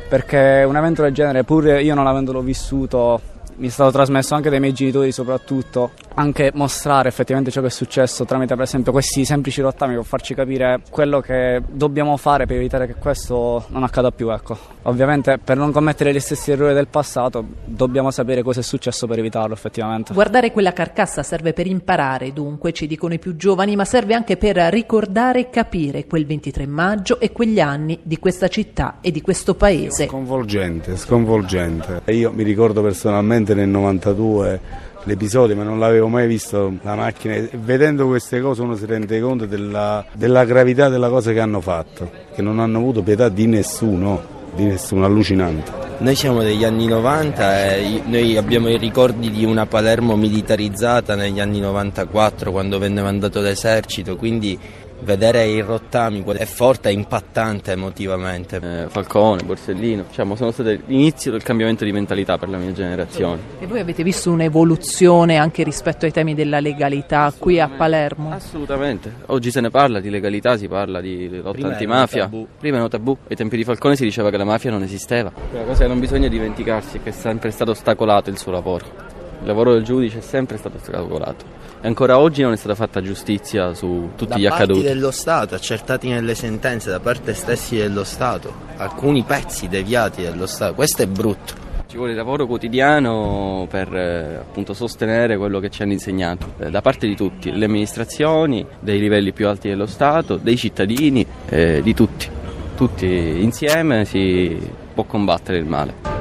perché 0.09 0.63
un 0.67 0.77
evento 0.77 1.03
del 1.03 1.15
genere, 1.15 1.45
pur 1.45 1.67
io 1.67 1.95
non 1.95 2.07
avendolo 2.07 2.41
vissuto, 2.43 3.21
mi 3.57 3.69
è 3.69 3.71
stato 3.71 3.91
trasmesso 3.91 4.35
anche 4.35 4.51
dai 4.51 4.61
miei 4.61 4.73
genitori 4.75 5.13
soprattutto, 5.13 5.93
anche 6.21 6.51
mostrare 6.55 7.09
effettivamente 7.09 7.51
ciò 7.51 7.61
che 7.61 7.69
è 7.69 7.71
successo 7.71 8.25
tramite 8.25 8.55
per 8.55 8.65
esempio 8.65 8.93
questi 8.93 9.25
semplici 9.25 9.61
rottami 9.61 9.95
per 9.95 10.05
farci 10.05 10.35
capire 10.35 10.81
quello 10.91 11.21
che 11.21 11.63
dobbiamo 11.67 12.17
fare 12.17 12.47
per 12.47 12.57
evitare 12.57 12.87
che 12.87 12.95
questo 12.95 13.65
non 13.69 13.83
accada 13.83 14.11
più. 14.11 14.31
Ecco. 14.31 14.57
Ovviamente 14.83 15.39
per 15.39 15.57
non 15.57 15.73
commettere 15.73 16.13
gli 16.13 16.21
stessi 16.21 16.53
errori 16.53 16.75
del 16.75 16.89
passato 16.89 17.45
dobbiamo 17.65 18.11
sapere 18.11 18.43
cosa 18.43 18.61
è 18.61 18.63
successo 18.63 19.07
per 19.07 19.19
evitarlo 19.19 19.55
effettivamente. 19.55 20.13
Guardare 20.13 20.53
quella 20.53 20.73
carcassa 20.73 21.23
serve 21.23 21.53
per 21.53 21.67
imparare 21.67 22.33
dunque, 22.33 22.73
ci 22.73 22.87
dicono 22.87 23.15
i 23.15 23.19
più 23.19 23.37
giovani, 23.37 23.77
ma 23.77 23.85
serve 23.85 24.15
anche 24.15 24.37
per 24.37 24.57
ricordare 24.57 25.41
e 25.41 25.51
capire 25.51 26.07
quel 26.07 26.27
23 26.27 26.67
maggio 26.67 27.19
e 27.21 27.33
quegli 27.33 27.61
anni 27.61 27.99
di 28.03 28.19
questa 28.19 28.49
città 28.49 28.99
e 29.01 29.11
di 29.11 29.21
questo 29.21 29.55
paese. 29.55 30.07
Sconvolgente, 30.07 30.97
sconvolgente. 30.97 32.03
Io 32.13 32.33
mi 32.33 32.43
ricordo 32.43 32.83
personalmente 32.83 33.55
nel 33.55 33.69
92 33.69 34.89
l'episodio 35.05 35.57
ma 35.57 35.63
non 35.63 35.79
l'avevo 35.79 36.09
mai 36.09 36.27
visto 36.27 36.75
la 36.83 36.95
macchina 36.95 37.37
vedendo 37.63 38.07
queste 38.07 38.41
cose 38.41 38.63
uno 38.63 38.77
si 38.77 38.87
rende 38.87 39.21
conto 39.21 39.47
della, 39.47 40.05
della 40.13 40.45
gravità 40.45 40.89
della 40.89 41.09
cosa 41.09 41.33
che 41.33 41.41
hanno 41.41 41.61
fatto 41.61 42.11
che 42.35 42.43
non 42.43 42.59
hanno 42.59 42.79
avuto 42.79 43.03
pietà 43.03 43.29
di 43.29 43.47
nessuno 43.47 44.39
di 44.55 44.65
nessuno, 44.65 45.05
allucinante. 45.05 45.73
Noi 45.99 46.15
siamo 46.15 46.43
degli 46.43 46.65
anni 46.65 46.87
90 46.87 47.75
e 47.77 48.03
noi 48.07 48.37
abbiamo 48.37 48.69
i 48.69 48.79
ricordi 48.79 49.31
di 49.31 49.45
una 49.45 49.67
Palermo 49.67 50.17
militarizzata 50.17 51.15
negli 51.15 51.41
anni 51.41 51.61
94 51.61 52.51
quando 52.51 52.79
venne 52.79 53.03
mandato 53.03 53.41
l'esercito, 53.41 54.17
quindi 54.17 54.59
vedere 55.03 55.47
i 55.47 55.61
rottami 55.61 56.23
è 56.25 56.45
forte 56.45 56.89
e 56.89 56.93
impattante 56.93 57.73
emotivamente. 57.73 58.57
Eh, 58.57 58.89
Falcone, 58.89 59.43
Borsellino, 59.43 60.05
diciamo, 60.09 60.37
sono 60.37 60.51
state 60.51 60.83
l'inizio 60.87 61.31
del 61.31 61.43
cambiamento 61.43 61.85
di 61.85 61.93
mentalità 61.93 62.39
per 62.39 62.49
la 62.49 62.59
mia 62.59 62.73
generazione. 62.73 63.41
E 63.59 63.67
voi 63.67 63.81
avete 63.81 64.03
visto 64.03 64.31
un'evoluzione 64.31 65.37
anche 65.37 65.63
rispetto 65.63 66.05
ai 66.05 66.13
temi 66.13 66.35
della 66.35 66.61
legalità 66.61 67.33
qui 67.37 67.61
a 67.61 67.69
Palermo? 67.69 68.33
Assolutamente, 68.33 69.13
oggi 69.27 69.51
se 69.51 69.61
ne 69.61 69.71
parla 69.71 70.01
di 70.01 70.11
legalità, 70.11 70.57
si 70.57 70.69
parla 70.69 71.01
di 71.01 71.29
lotta 71.29 71.53
Prima 71.53 71.69
antimafia. 71.69 72.31
Prima 72.59 72.77
era 72.79 72.89
tabù, 72.89 73.17
ai 73.29 73.37
tempi 73.37 73.57
di 73.57 73.65
Falcone 73.65 73.97
si 73.97 74.05
diceva 74.05 74.31
che 74.31 74.37
la 74.37 74.45
mafia 74.45 74.71
non 74.71 74.83
esisteva. 74.83 75.33
La 75.53 75.63
cosa 75.63 75.83
che 75.83 75.89
non 75.89 76.01
bisogna 76.01 76.29
dimenticarsi 76.29 76.99
è 76.99 77.03
che 77.03 77.11
è 77.11 77.13
sempre 77.13 77.51
stato 77.51 77.73
ostacolato 77.73 78.31
il 78.31 78.39
suo 78.39 78.53
lavoro. 78.53 79.10
Il 79.41 79.47
lavoro 79.47 79.73
del 79.73 79.85
giudice 79.85 80.19
è 80.19 80.23
sempre 80.23 80.59
stato 80.59 80.77
ostacolato 80.77 81.45
e 81.81 81.87
ancora 81.87 82.19
oggi 82.19 82.43
non 82.43 82.53
è 82.53 82.57
stata 82.57 82.75
fatta 82.75 83.01
giustizia 83.01 83.73
su 83.73 84.11
tutti 84.15 84.33
da 84.33 84.39
gli 84.39 84.47
accaduti. 84.47 84.81
Da 84.81 84.85
parte 84.85 84.95
dello 84.95 85.11
Stato, 85.11 85.55
accertati 85.55 86.09
nelle 86.09 86.35
sentenze, 86.35 86.91
da 86.91 87.01
parte 87.01 87.33
stessi 87.33 87.77
dello 87.77 88.05
Stato, 88.05 88.53
alcuni 88.77 89.23
pezzi 89.23 89.67
deviati 89.67 90.21
dello 90.21 90.47
Stato, 90.47 90.75
questo 90.75 91.03
è 91.03 91.07
brutto. 91.07 91.69
Ci 91.87 91.97
vuole 91.97 92.15
lavoro 92.15 92.47
quotidiano 92.47 93.67
per 93.69 93.93
eh, 93.97 94.37
appunto 94.37 94.75
sostenere 94.75 95.37
quello 95.39 95.59
che 95.59 95.71
ci 95.71 95.83
hanno 95.83 95.93
insegnato 95.93 96.53
eh, 96.59 96.71
da 96.71 96.83
parte 96.83 97.07
di 97.07 97.17
tutti, 97.17 97.51
le 97.51 97.65
amministrazioni, 97.65 98.65
dei 98.79 99.01
livelli 99.01 99.33
più 99.33 99.49
alti 99.49 99.69
dello 99.69 99.87
Stato, 99.87 100.37
dei 100.37 100.57
cittadini, 100.57 101.27
eh, 101.49 101.81
di 101.83 101.95
tutti. 101.95 102.29
Tutti 102.77 103.07
insieme 103.07 104.05
si 104.05 104.57
può 104.95 105.05
combattere 105.05 105.59
il 105.59 105.65
male. 105.65 106.20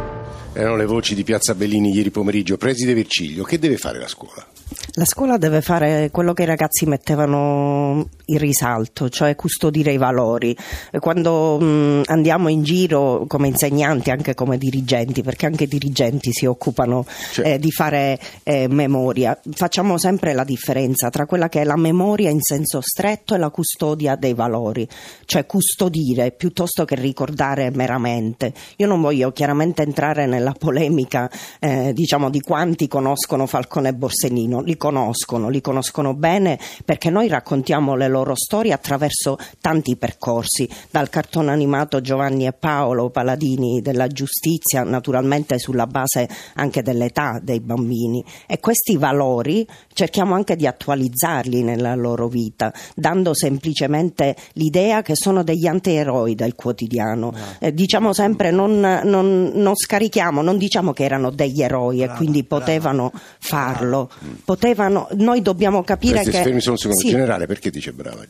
Erano 0.59 0.75
le 0.75 0.85
voci 0.85 1.15
di 1.15 1.23
Piazza 1.23 1.55
Bellini 1.55 1.93
ieri 1.93 2.11
pomeriggio. 2.11 2.57
Preside 2.57 2.93
Virciglio, 2.93 3.45
che 3.45 3.59
deve 3.59 3.77
fare 3.77 3.97
la 3.97 4.09
scuola? 4.09 4.45
La 4.93 5.05
scuola 5.05 5.37
deve 5.37 5.61
fare 5.61 6.09
quello 6.11 6.33
che 6.33 6.43
i 6.43 6.45
ragazzi 6.45 6.85
mettevano 6.85 8.07
in 8.25 8.37
risalto, 8.37 9.09
cioè 9.09 9.35
custodire 9.35 9.93
i 9.93 9.97
valori. 9.97 10.55
Quando 10.99 11.57
mh, 11.59 12.03
andiamo 12.05 12.49
in 12.49 12.63
giro 12.63 13.23
come 13.27 13.47
insegnanti, 13.47 14.11
anche 14.11 14.33
come 14.33 14.57
dirigenti, 14.57 15.23
perché 15.23 15.45
anche 15.45 15.63
i 15.63 15.67
dirigenti 15.67 16.31
si 16.31 16.45
occupano 16.45 17.05
cioè. 17.31 17.53
eh, 17.53 17.59
di 17.59 17.71
fare 17.71 18.19
eh, 18.43 18.67
memoria, 18.67 19.39
facciamo 19.53 19.97
sempre 19.97 20.33
la 20.33 20.43
differenza 20.43 21.09
tra 21.09 21.25
quella 21.25 21.49
che 21.49 21.61
è 21.61 21.63
la 21.63 21.77
memoria 21.77 22.29
in 22.29 22.41
senso 22.41 22.81
stretto 22.81 23.33
e 23.33 23.37
la 23.37 23.49
custodia 23.49 24.15
dei 24.15 24.33
valori, 24.33 24.87
cioè 25.25 25.45
custodire 25.45 26.31
piuttosto 26.31 26.85
che 26.85 26.95
ricordare 26.95 27.71
meramente. 27.71 28.53
Io 28.77 28.87
non 28.87 29.01
voglio 29.01 29.31
chiaramente 29.31 29.81
entrare 29.81 30.25
nella 30.25 30.48
polemica 30.57 31.29
eh, 31.59 31.93
diciamo, 31.93 32.29
di 32.29 32.41
quanti 32.41 32.87
conoscono 32.87 33.47
Falcone 33.47 33.89
e 33.89 33.93
Borsellino, 33.93 34.61
li 34.61 34.77
conoscono, 34.77 35.49
li 35.49 35.61
conoscono 35.61 36.13
bene 36.13 36.59
perché 36.85 37.09
noi 37.09 37.27
raccontiamo 37.27 37.95
le 37.95 38.07
loro 38.07 38.19
loro 38.29 38.35
storie 38.35 38.73
attraverso 38.73 39.37
tanti 39.61 39.95
percorsi, 39.95 40.69
dal 40.91 41.09
cartone 41.09 41.51
animato 41.51 42.01
Giovanni 42.01 42.45
e 42.45 42.53
Paolo, 42.53 43.09
Paladini 43.09 43.81
della 43.81 44.07
giustizia, 44.07 44.83
naturalmente 44.83 45.57
sulla 45.57 45.87
base 45.87 46.27
anche 46.55 46.81
dell'età 46.81 47.39
dei 47.41 47.59
bambini. 47.59 48.23
E 48.45 48.59
questi 48.59 48.97
valori 48.97 49.65
cerchiamo 49.93 50.35
anche 50.35 50.55
di 50.55 50.67
attualizzarli 50.67 51.63
nella 51.63 51.95
loro 51.95 52.27
vita, 52.27 52.73
dando 52.95 53.33
semplicemente 53.33 54.35
l'idea 54.53 55.01
che 55.01 55.15
sono 55.15 55.43
degli 55.43 55.65
antieroi 55.65 56.35
del 56.35 56.55
quotidiano. 56.55 57.33
Eh, 57.59 57.73
diciamo 57.73 58.13
sempre 58.13 58.51
non, 58.51 58.79
non, 58.79 59.51
non, 59.53 59.75
scarichiamo, 59.75 60.38
non 60.41 60.57
diciamo 60.57 60.93
che 60.93 61.03
erano 61.03 61.31
degli 61.31 61.61
eroi 61.61 61.97
brava, 61.97 62.13
e 62.13 62.17
quindi 62.17 62.43
potevano 62.43 63.09
brava. 63.09 63.25
farlo. 63.39 64.09
Potevano, 64.43 65.07
noi 65.13 65.41
dobbiamo 65.41 65.83
capire 65.83 66.21
Questi 66.21 66.31
che... 66.31 66.43
Fermi 66.43 66.61
solo 66.61 66.73
un 66.73 66.79
secondo, 66.79 67.01
sì. 67.01 67.09
generale, 67.09 67.45
perché 67.45 67.69
dice 67.69 67.91
bravo? 67.91 68.23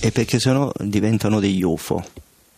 E 0.00 0.10
perché 0.12 0.38
sennò 0.38 0.70
diventano 0.78 1.40
degli 1.40 1.62
UFO, 1.62 2.04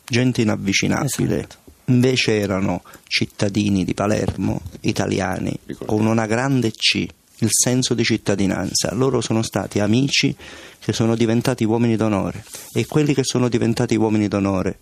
gente 0.04 0.42
inavvicinabile. 0.42 1.37
Esatto. 1.37 1.57
Invece 1.87 2.38
erano 2.38 2.83
cittadini 3.07 3.85
di 3.85 3.95
Palermo, 3.95 4.61
italiani, 4.80 5.59
con 5.87 6.04
una 6.04 6.26
grande 6.26 6.71
C, 6.71 7.07
il 7.38 7.49
senso 7.50 7.95
di 7.95 8.04
cittadinanza. 8.04 8.92
Loro 8.92 9.21
sono 9.21 9.42
stati 9.42 9.78
amici 9.78 10.35
che 10.78 10.92
sono 10.92 11.14
diventati 11.14 11.64
uomini 11.64 11.97
d'onore 11.97 12.45
e 12.73 12.87
quelli 12.87 13.14
che 13.14 13.25
sono 13.25 13.49
diventati 13.49 13.95
uomini 13.97 14.28
d'onore 14.28 14.78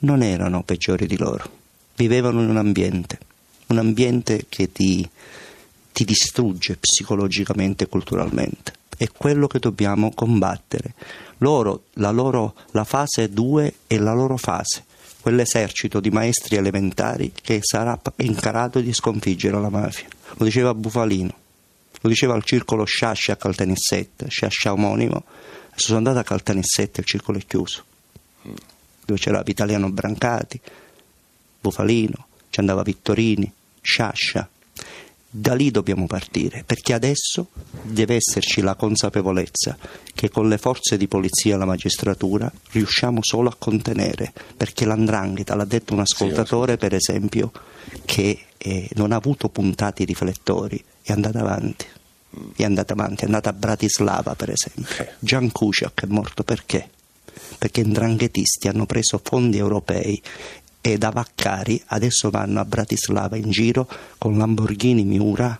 non 0.00 0.22
erano 0.22 0.62
peggiori 0.62 1.06
di 1.06 1.16
loro. 1.16 1.60
Vivevano 1.96 2.42
in 2.42 2.48
un 2.48 2.56
ambiente, 2.56 3.18
un 3.72 3.78
ambiente 3.78 4.46
che 4.48 4.70
ti, 4.70 5.08
ti 5.92 6.04
distrugge 6.04 6.76
psicologicamente 6.76 7.84
e 7.84 7.88
culturalmente 7.88 8.80
è 9.02 9.08
quello 9.10 9.46
che 9.46 9.58
dobbiamo 9.58 10.12
combattere. 10.14 10.94
Loro, 11.38 11.84
la, 11.94 12.10
loro, 12.10 12.54
la 12.70 12.84
fase 12.84 13.30
2 13.30 13.74
è 13.86 13.96
la 13.98 14.12
loro 14.12 14.36
fase. 14.36 14.84
quell'esercito 15.20 16.00
di 16.00 16.10
maestri 16.10 16.56
elementari 16.56 17.32
che 17.32 17.60
sarà 17.62 18.00
incarato 18.16 18.80
di 18.80 18.92
sconfiggere 18.92 19.60
la 19.60 19.68
mafia. 19.68 20.08
Lo 20.36 20.44
diceva 20.44 20.74
Bufalino, 20.74 21.34
lo 22.00 22.08
diceva 22.08 22.34
al 22.34 22.42
circolo 22.42 22.84
Sciascia 22.84 23.32
a 23.32 23.36
Caltanissette, 23.36 24.28
Sciascia 24.28 24.72
omonimo. 24.72 25.24
Sono 25.74 25.98
andato 25.98 26.18
a 26.18 26.24
Caltanissette, 26.24 27.00
il 27.00 27.06
circolo 27.06 27.38
è 27.38 27.46
chiuso, 27.46 27.84
dove 29.04 29.18
c'era 29.18 29.42
Vitaliano 29.42 29.90
Brancati, 29.90 30.60
Bufalino, 31.60 32.26
ci 32.50 32.60
andava 32.60 32.82
Vittorini, 32.82 33.50
Sciascia. 33.82 34.48
Da 35.34 35.54
lì 35.54 35.70
dobbiamo 35.70 36.06
partire, 36.06 36.62
perché 36.64 36.92
adesso 36.92 37.48
deve 37.82 38.16
esserci 38.16 38.60
la 38.60 38.74
consapevolezza 38.74 39.76
che 40.14 40.28
con 40.28 40.48
le 40.48 40.58
forze 40.58 40.98
di 40.98 41.08
polizia 41.08 41.54
e 41.54 41.58
la 41.58 41.64
magistratura 41.64 42.52
riusciamo 42.70 43.20
solo 43.22 43.48
a 43.48 43.56
contenere, 43.58 44.32
perché 44.56 44.84
l'andrangheta, 44.84 45.54
l'ha 45.54 45.64
detto 45.64 45.94
un 45.94 46.00
ascoltatore 46.00 46.76
per 46.76 46.94
esempio, 46.94 47.50
che 48.04 48.44
eh, 48.58 48.88
non 48.94 49.10
ha 49.12 49.16
avuto 49.16 49.48
puntati 49.48 50.02
i 50.02 50.06
riflettori, 50.06 50.82
è 51.02 51.12
andata 51.12 51.40
avanti. 51.40 51.86
È 52.54 52.64
andata 52.64 52.92
avanti, 52.92 53.22
è 53.22 53.24
andata 53.26 53.50
a 53.50 53.54
Bratislava 53.54 54.34
per 54.34 54.50
esempio. 54.50 55.06
Gian 55.18 55.50
Kuciak 55.50 56.04
è 56.04 56.06
morto 56.06 56.44
perché? 56.44 56.88
Perché 57.58 57.80
i 57.80 57.86
ndranghetisti 57.86 58.68
hanno 58.68 58.86
preso 58.86 59.20
fondi 59.22 59.58
europei 59.58 60.20
e 60.82 60.98
da 60.98 61.10
Vaccari 61.10 61.80
adesso 61.86 62.28
vanno 62.28 62.60
a 62.60 62.64
Bratislava 62.64 63.36
in 63.36 63.50
giro 63.50 63.88
con 64.18 64.36
Lamborghini 64.36 65.04
Miura 65.04 65.58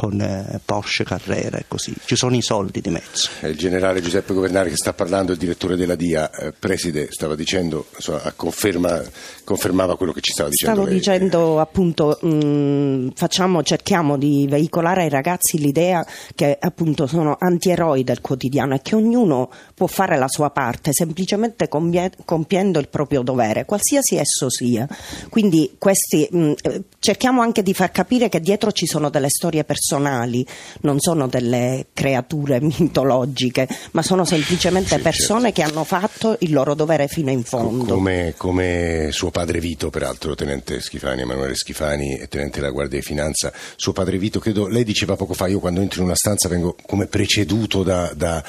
con 0.00 0.18
eh, 0.18 0.58
Porsche 0.64 1.04
Carrera 1.04 1.58
e 1.58 1.66
così. 1.68 1.94
Ci 2.06 2.16
sono 2.16 2.34
i 2.34 2.40
soldi 2.40 2.80
di 2.80 2.88
mezzo. 2.88 3.28
È 3.38 3.48
il 3.48 3.58
generale 3.58 4.00
Giuseppe 4.00 4.32
Governari 4.32 4.70
che 4.70 4.76
sta 4.76 4.94
parlando, 4.94 5.32
il 5.32 5.36
direttore 5.36 5.76
della 5.76 5.94
DIA. 5.94 6.30
Eh, 6.30 6.52
preside, 6.58 7.08
stava 7.10 7.34
dicendo, 7.34 7.84
insomma, 7.94 8.32
conferma, 8.34 9.02
confermava 9.44 9.98
quello 9.98 10.12
che 10.12 10.22
ci 10.22 10.32
stava 10.32 10.48
dicendo. 10.48 10.74
Stavo 10.74 10.88
lei. 10.88 10.98
dicendo 10.98 11.60
appunto, 11.60 12.18
mh, 12.18 13.10
facciamo, 13.14 13.62
cerchiamo 13.62 14.16
di 14.16 14.46
veicolare 14.48 15.02
ai 15.02 15.10
ragazzi 15.10 15.58
l'idea 15.58 16.02
che 16.34 16.56
appunto 16.58 17.06
sono 17.06 17.36
antieroi 17.38 18.02
del 18.02 18.22
quotidiano 18.22 18.76
e 18.76 18.80
che 18.80 18.94
ognuno 18.94 19.50
può 19.74 19.86
fare 19.86 20.16
la 20.16 20.28
sua 20.28 20.48
parte 20.48 20.94
semplicemente 20.94 21.68
compie- 21.68 22.12
compiendo 22.24 22.78
il 22.78 22.88
proprio 22.88 23.20
dovere, 23.20 23.66
qualsiasi 23.66 24.16
esso 24.16 24.48
sia. 24.48 24.88
Quindi 25.28 25.74
questi, 25.76 26.26
mh, 26.30 26.52
cerchiamo 26.98 27.42
anche 27.42 27.62
di 27.62 27.74
far 27.74 27.90
capire 27.90 28.30
che 28.30 28.40
dietro 28.40 28.72
ci 28.72 28.86
sono 28.86 29.10
delle 29.10 29.28
storie 29.28 29.62
personali 29.62 29.88
personali, 29.90 30.46
non 30.82 31.00
sono 31.00 31.26
delle 31.26 31.86
creature 31.92 32.60
mitologiche, 32.78 33.68
ma 33.92 34.02
sono 34.02 34.24
semplicemente 34.24 34.96
sì, 34.96 35.02
persone 35.02 35.52
certo. 35.52 35.54
che 35.54 35.62
hanno 35.62 35.84
fatto 35.84 36.36
il 36.40 36.52
loro 36.52 36.74
dovere 36.74 37.08
fino 37.08 37.30
in 37.30 37.42
fondo. 37.42 37.94
Come, 37.94 38.34
come, 38.36 39.08
suo 39.10 39.30
padre 39.30 39.58
Vito, 39.58 39.90
peraltro, 39.90 40.34
tenente 40.34 40.80
Schifani, 40.80 41.22
Emanuele 41.22 41.56
Schifani, 41.56 42.16
e 42.16 42.28
tenente 42.28 42.60
della 42.60 42.70
Guardia 42.70 43.00
di 43.00 43.04
Finanza. 43.04 43.52
Suo 43.74 43.92
padre 43.92 44.18
Vito, 44.18 44.38
credo, 44.38 44.68
lei 44.68 44.84
diceva 44.84 45.16
poco 45.16 45.34
fa, 45.34 45.48
io 45.48 45.58
quando 45.58 45.80
entro 45.80 46.00
in 46.00 46.06
una 46.06 46.14
stanza 46.14 46.48
vengo 46.48 46.76
come 46.86 47.06
preceduto 47.06 47.82
da, 47.82 48.12
da, 48.14 48.42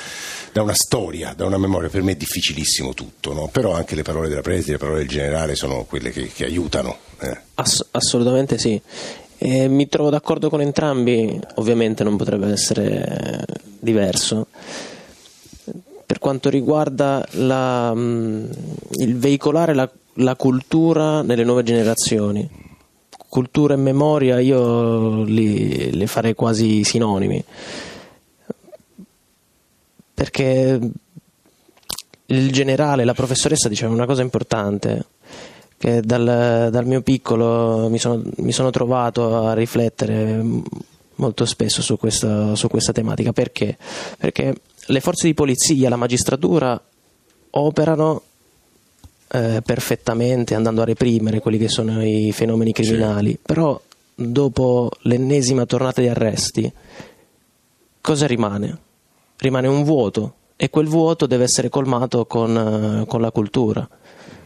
da 0.52 0.62
una 0.62 0.76
storia, 0.76 1.34
da 1.36 1.46
una 1.46 1.58
memoria, 1.58 1.90
per 1.90 2.04
me 2.04 2.12
è 2.12 2.16
difficilissimo 2.16 2.94
tutto, 2.94 3.34
no? 3.34 3.48
però 3.48 3.74
anche 3.74 3.96
le 3.96 4.04
parole 4.04 4.30
della 4.30 4.42
preside, 4.42 4.74
le 4.74 4.78
parole 4.78 5.00
del 5.00 5.08
generale 5.08 5.56
sono 5.56 5.86
quelle 5.86 6.12
che, 6.12 6.28
che 6.28 6.46
aiutano. 6.46 6.98
Eh. 7.20 7.38
Ass- 7.56 7.86
assolutamente 7.92 8.58
sì. 8.58 8.82
E 9.44 9.68
mi 9.68 9.88
trovo 9.88 10.12
d'accordo 10.12 10.52
con 10.52 10.62
entrambi, 10.62 11.40
ovviamente 11.56 12.04
non 12.04 12.16
potrebbe 12.16 12.52
essere 12.52 13.44
diverso. 13.80 14.46
Per 16.06 16.20
quanto 16.20 16.48
riguarda 16.52 17.28
la, 17.32 17.92
il 17.92 19.18
veicolare 19.18 19.74
la, 19.74 19.90
la 20.18 20.36
cultura 20.36 21.24
nelle 21.24 21.44
nuove 21.44 21.64
generazioni, 21.64 22.48
cultura 23.30 23.74
e 23.74 23.78
memoria 23.78 24.40
io 24.40 25.24
li, 25.24 25.90
li 25.90 26.06
farei 26.06 26.36
quasi 26.36 26.84
sinonimi, 26.84 27.44
perché 30.14 30.80
il 32.28 32.52
generale, 32.52 33.06
la 33.06 33.16
professoressa 33.16 33.68
diceva 33.68 33.92
una 33.92 34.06
cosa 34.06 34.22
importante 34.22 35.06
che 35.82 36.02
dal, 36.02 36.68
dal 36.70 36.86
mio 36.86 37.02
piccolo 37.02 37.90
mi 37.90 37.98
sono, 37.98 38.22
mi 38.38 38.52
sono, 38.52 38.70
trovato 38.70 39.48
a 39.48 39.56
riflettere 39.56 40.40
molto 41.16 41.46
spesso 41.46 41.82
su 41.82 41.98
questa, 41.98 42.54
su 42.54 42.68
questa 42.68 42.92
tematica. 42.92 43.34
Perché? 43.34 43.80
Perché 44.16 44.54
le 44.86 45.00
forze 45.00 45.26
di 45.26 45.34
polizia, 45.34 45.90
la 45.90 45.96
magistratura 45.96 46.80
operano 47.50 48.22
eh, 49.30 49.64
perfettamente 49.66 50.54
andando 50.54 50.84
a 50.84 50.86
reprimere 50.86 51.40
quelli 51.40 51.58
che 51.58 51.68
sono 51.68 52.06
i 52.06 52.32
fenomeni 52.32 52.74
criminali, 52.74 53.32
sì. 53.32 53.40
però 53.42 53.82
dopo 54.14 54.92
l'ennesima 55.00 55.66
tornata 55.66 56.00
di 56.00 56.10
arresti 56.10 56.72
cosa 58.02 58.28
rimane? 58.28 58.78
Rimane 59.38 59.68
un 59.68 59.84
vuoto 59.84 60.36
e 60.56 60.70
quel 60.70 60.86
vuoto 60.86 61.26
deve 61.26 61.46
essere 61.46 61.70
colmato 61.70 62.28
con, 62.28 63.04
con 63.08 63.20
la 63.20 63.32
cultura 63.32 63.90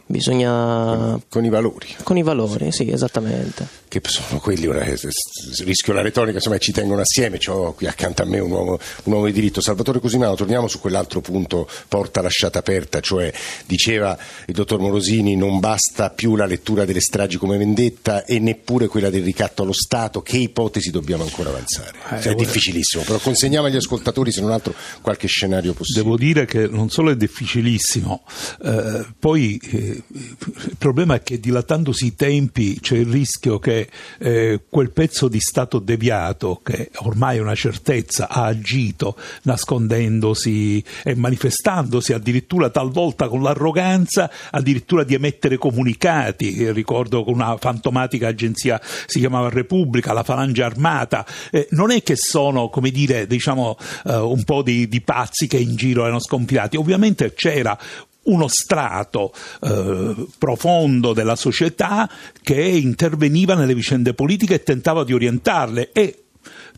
bisogna... 0.06 1.20
Con, 1.28 1.44
i 1.44 1.48
valori. 1.48 1.88
Con 2.02 2.16
i 2.16 2.22
valori, 2.22 2.72
sì, 2.72 2.90
esattamente. 2.90 3.84
Che 3.88 4.00
sono 4.04 4.40
quelli, 4.40 4.66
ora, 4.66 4.84
rischio 4.84 5.92
la 5.92 6.02
retorica, 6.02 6.36
insomma 6.36 6.58
ci 6.58 6.72
tengono 6.72 7.00
assieme, 7.00 7.38
ho 7.46 7.72
qui 7.72 7.86
accanto 7.86 8.22
a 8.22 8.24
me 8.24 8.40
un 8.40 8.50
uomo, 8.50 8.78
un 9.04 9.12
uomo 9.12 9.26
di 9.26 9.32
diritto. 9.32 9.60
Salvatore 9.60 10.00
Cosimano, 10.00 10.34
torniamo 10.34 10.66
su 10.66 10.80
quell'altro 10.80 11.20
punto, 11.20 11.68
porta 11.88 12.20
lasciata 12.20 12.58
aperta, 12.58 13.00
cioè 13.00 13.32
diceva 13.64 14.18
il 14.46 14.54
dottor 14.54 14.80
Morosini 14.80 15.36
non 15.36 15.60
basta 15.60 16.10
più 16.10 16.34
la 16.34 16.46
lettura 16.46 16.84
delle 16.84 17.00
stragi 17.00 17.36
come 17.36 17.56
vendetta 17.56 18.24
e 18.24 18.38
neppure 18.38 18.88
quella 18.88 19.08
del 19.08 19.22
ricatto 19.22 19.62
allo 19.62 19.72
Stato, 19.72 20.20
che 20.20 20.36
ipotesi 20.36 20.90
dobbiamo 20.90 21.22
ancora 21.22 21.50
avanzare? 21.50 21.96
Eh, 22.10 22.20
cioè, 22.20 22.32
è 22.32 22.34
difficilissimo, 22.34 23.04
però 23.04 23.18
consegniamo 23.18 23.68
agli 23.68 23.76
ascoltatori 23.76 24.32
se 24.32 24.40
non 24.40 24.50
altro 24.50 24.74
qualche 25.00 25.28
scenario 25.28 25.72
possibile. 25.74 26.04
Devo 26.04 26.16
dire 26.16 26.44
che 26.44 26.66
non 26.66 26.90
solo 26.90 27.12
è 27.12 27.16
difficilissimo, 27.16 28.24
eh, 28.64 29.06
poi... 29.18 29.60
Eh, 29.62 29.95
il 30.08 30.76
problema 30.78 31.14
è 31.16 31.22
che 31.22 31.40
dilatandosi 31.40 32.06
i 32.06 32.14
tempi 32.14 32.78
c'è 32.80 32.96
il 32.96 33.06
rischio 33.06 33.58
che 33.58 33.88
eh, 34.18 34.60
quel 34.68 34.90
pezzo 34.90 35.28
di 35.28 35.40
Stato 35.40 35.78
deviato, 35.78 36.60
che 36.62 36.90
ormai 36.98 37.38
è 37.38 37.40
una 37.40 37.54
certezza, 37.54 38.28
ha 38.28 38.44
agito 38.44 39.16
nascondendosi 39.42 40.82
e 41.02 41.14
manifestandosi 41.14 42.12
addirittura 42.12 42.70
talvolta 42.70 43.28
con 43.28 43.42
l'arroganza, 43.42 44.30
addirittura 44.50 45.04
di 45.04 45.14
emettere 45.14 45.56
comunicati. 45.56 46.70
Ricordo 46.72 47.24
che 47.24 47.30
una 47.30 47.56
fantomatica 47.56 48.28
agenzia 48.28 48.80
si 49.06 49.18
chiamava 49.18 49.48
Repubblica, 49.48 50.12
la 50.12 50.22
Falange 50.22 50.62
Armata. 50.62 51.26
Eh, 51.50 51.68
non 51.70 51.90
è 51.90 52.02
che 52.02 52.16
sono, 52.16 52.68
come 52.68 52.90
dire, 52.90 53.26
diciamo, 53.26 53.76
eh, 54.04 54.16
un 54.16 54.44
po' 54.44 54.62
di, 54.62 54.88
di 54.88 55.00
pazzi 55.00 55.46
che 55.46 55.58
in 55.58 55.76
giro 55.76 56.02
erano 56.02 56.20
scompilati. 56.20 56.76
Ovviamente 56.76 57.32
c'era 57.34 57.78
uno 58.26 58.48
strato 58.48 59.32
eh, 59.62 60.26
profondo 60.38 61.12
della 61.12 61.36
società 61.36 62.08
che 62.42 62.60
interveniva 62.60 63.54
nelle 63.54 63.74
vicende 63.74 64.14
politiche 64.14 64.54
e 64.54 64.62
tentava 64.62 65.04
di 65.04 65.12
orientarle. 65.12 65.90
E 65.92 66.20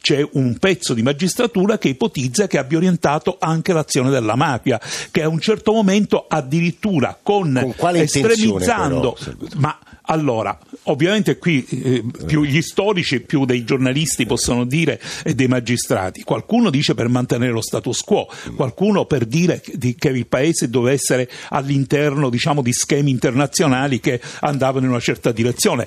c'è 0.00 0.26
un 0.32 0.56
pezzo 0.58 0.94
di 0.94 1.02
magistratura 1.02 1.78
che 1.78 1.88
ipotizza 1.88 2.46
che 2.46 2.58
abbia 2.58 2.78
orientato 2.78 3.36
anche 3.38 3.72
l'azione 3.72 4.10
della 4.10 4.36
mafia, 4.36 4.80
che 5.10 5.22
a 5.22 5.28
un 5.28 5.40
certo 5.40 5.72
momento 5.72 6.26
addirittura 6.28 7.18
con, 7.20 7.74
con 7.76 7.96
estremizzando, 7.96 9.16
però, 9.18 9.36
ma 9.56 9.78
allora, 10.10 10.58
ovviamente 10.84 11.36
qui 11.36 11.64
eh, 11.68 12.02
più 12.26 12.42
gli 12.44 12.62
storici 12.62 13.20
più 13.20 13.44
dei 13.44 13.62
giornalisti 13.64 14.24
possono 14.24 14.64
dire 14.64 14.98
e 15.22 15.34
dei 15.34 15.48
magistrati. 15.48 16.22
Qualcuno 16.22 16.70
dice 16.70 16.94
per 16.94 17.08
mantenere 17.08 17.52
lo 17.52 17.60
status 17.60 18.00
quo, 18.00 18.26
qualcuno 18.56 19.04
per 19.04 19.26
dire 19.26 19.60
che 19.60 20.08
il 20.08 20.26
paese 20.26 20.70
doveva 20.70 20.94
essere 20.94 21.28
all'interno 21.50 22.30
diciamo, 22.30 22.62
di 22.62 22.72
schemi 22.72 23.10
internazionali 23.10 24.00
che 24.00 24.18
andavano 24.40 24.86
in 24.86 24.92
una 24.92 25.00
certa 25.00 25.30
direzione 25.30 25.86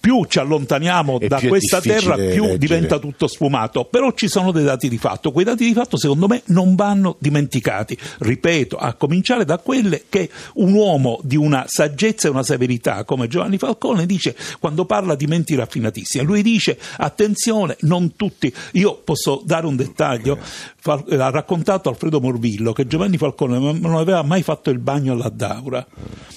più 0.00 0.24
ci 0.24 0.38
allontaniamo 0.38 1.20
è 1.20 1.28
da 1.28 1.40
questa 1.40 1.80
terra, 1.80 2.14
più 2.14 2.42
leggere. 2.42 2.58
diventa 2.58 2.98
tutto 2.98 3.26
sfumato. 3.26 3.84
Però 3.84 4.12
ci 4.12 4.28
sono 4.28 4.50
dei 4.50 4.64
dati 4.64 4.88
di 4.88 4.96
fatto. 4.96 5.30
Quei 5.30 5.44
dati 5.44 5.66
di 5.66 5.74
fatto, 5.74 5.98
secondo 5.98 6.26
me, 6.26 6.42
non 6.46 6.74
vanno 6.74 7.16
dimenticati. 7.20 7.96
Ripeto, 8.18 8.76
a 8.76 8.94
cominciare 8.94 9.44
da 9.44 9.58
quelle 9.58 10.04
che 10.08 10.30
un 10.54 10.72
uomo 10.72 11.20
di 11.22 11.36
una 11.36 11.64
saggezza 11.68 12.28
e 12.28 12.30
una 12.30 12.42
severità 12.42 13.04
come 13.04 13.28
Giovanni 13.28 13.58
Falcone 13.58 14.06
dice 14.06 14.34
quando 14.58 14.86
parla 14.86 15.14
di 15.14 15.26
menti 15.26 15.54
raffinatissime. 15.54 16.24
Lui 16.24 16.42
dice: 16.42 16.78
attenzione, 16.96 17.76
non 17.80 18.16
tutti. 18.16 18.52
Io 18.72 19.00
posso 19.04 19.42
dare 19.44 19.66
un 19.66 19.76
dettaglio. 19.76 20.38
Ha 20.82 21.30
raccontato 21.30 21.90
Alfredo 21.90 22.20
Morvillo 22.20 22.72
che 22.72 22.86
Giovanni 22.86 23.18
Falcone 23.18 23.58
non 23.58 23.94
aveva 23.96 24.22
mai 24.22 24.42
fatto 24.42 24.70
il 24.70 24.78
bagno 24.78 25.12
alla 25.12 25.28
Daura. 25.28 25.86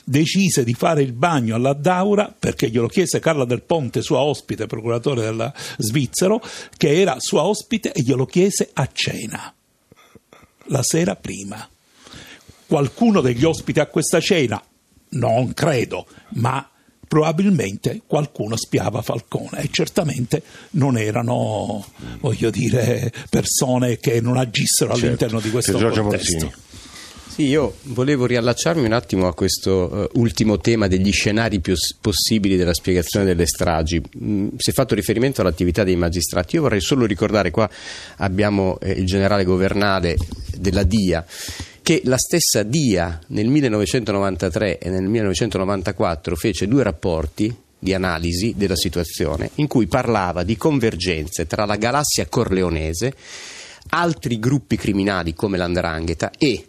Decise 0.03 0.65
di 0.65 0.73
fare 0.73 1.01
il 1.01 1.13
bagno 1.13 1.55
alla 1.55 1.71
Daura 1.71 2.33
perché 2.37 2.69
glielo 2.69 2.87
chiese 2.87 3.19
Carla 3.19 3.45
del 3.53 3.63
Ponte, 3.63 4.01
sua 4.01 4.19
ospite, 4.19 4.65
procuratore 4.65 5.21
della 5.21 5.53
Svizzero, 5.77 6.41
che 6.77 6.99
era 6.99 7.15
sua 7.19 7.43
ospite 7.43 7.91
e 7.91 8.01
glielo 8.01 8.25
chiese 8.25 8.69
a 8.73 8.89
cena, 8.91 9.53
la 10.65 10.83
sera 10.83 11.15
prima. 11.15 11.67
Qualcuno 12.65 13.21
degli 13.21 13.43
ospiti 13.43 13.79
a 13.79 13.87
questa 13.87 14.19
cena 14.19 14.61
non 15.09 15.53
credo, 15.53 16.07
ma 16.35 16.67
probabilmente 17.07 18.01
qualcuno 18.07 18.55
spiava 18.55 19.03
Falcone 19.03 19.61
e 19.61 19.69
certamente 19.71 20.41
non 20.71 20.97
erano, 20.97 21.85
voglio 22.19 22.49
dire, 22.49 23.13
persone 23.29 23.97
che 23.97 24.19
non 24.19 24.37
agissero 24.37 24.91
certo. 24.91 25.05
all'interno 25.05 25.39
di 25.39 25.51
questo 25.51 25.77
Giorgio 25.77 26.01
contesto. 26.01 26.45
Morsini. 26.45 26.61
Sì, 27.33 27.47
io 27.47 27.77
volevo 27.85 28.27
riallacciarmi 28.27 28.85
un 28.85 28.91
attimo 28.91 29.25
a 29.25 29.33
questo 29.33 30.09
uh, 30.13 30.19
ultimo 30.19 30.59
tema 30.59 30.85
degli 30.85 31.11
scenari 31.11 31.61
più 31.61 31.73
possibili 31.99 32.57
della 32.57 32.75
spiegazione 32.75 33.25
delle 33.25 33.47
stragi. 33.47 33.99
Mm, 34.23 34.49
si 34.57 34.69
è 34.69 34.73
fatto 34.73 34.93
riferimento 34.93 35.41
all'attività 35.41 35.83
dei 35.83 35.95
magistrati. 35.95 36.57
Io 36.57 36.61
vorrei 36.61 36.79
solo 36.79 37.07
ricordare, 37.07 37.49
qua 37.49 37.67
abbiamo 38.17 38.77
eh, 38.79 38.91
il 38.91 39.07
generale 39.07 39.45
governale 39.45 40.15
della 40.55 40.83
DIA, 40.83 41.25
che 41.81 42.03
la 42.05 42.19
stessa 42.19 42.61
DIA 42.61 43.19
nel 43.29 43.47
1993 43.47 44.77
e 44.77 44.91
nel 44.91 45.01
1994 45.01 46.35
fece 46.35 46.67
due 46.67 46.83
rapporti 46.83 47.51
di 47.79 47.95
analisi 47.95 48.53
della 48.55 48.75
situazione 48.75 49.49
in 49.55 49.65
cui 49.65 49.87
parlava 49.87 50.43
di 50.43 50.55
convergenze 50.55 51.47
tra 51.47 51.65
la 51.65 51.77
galassia 51.77 52.27
corleonese, 52.27 53.11
altri 53.89 54.37
gruppi 54.37 54.77
criminali 54.77 55.33
come 55.33 55.57
l'Andrangheta 55.57 56.29
e 56.37 56.67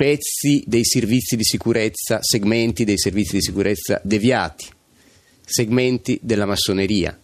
pezzi 0.00 0.64
dei 0.66 0.82
servizi 0.82 1.36
di 1.36 1.44
sicurezza, 1.44 2.22
segmenti 2.22 2.84
dei 2.84 2.96
servizi 2.96 3.36
di 3.36 3.42
sicurezza 3.42 4.00
deviati, 4.02 4.64
segmenti 5.44 6.18
della 6.22 6.46
massoneria, 6.46 7.20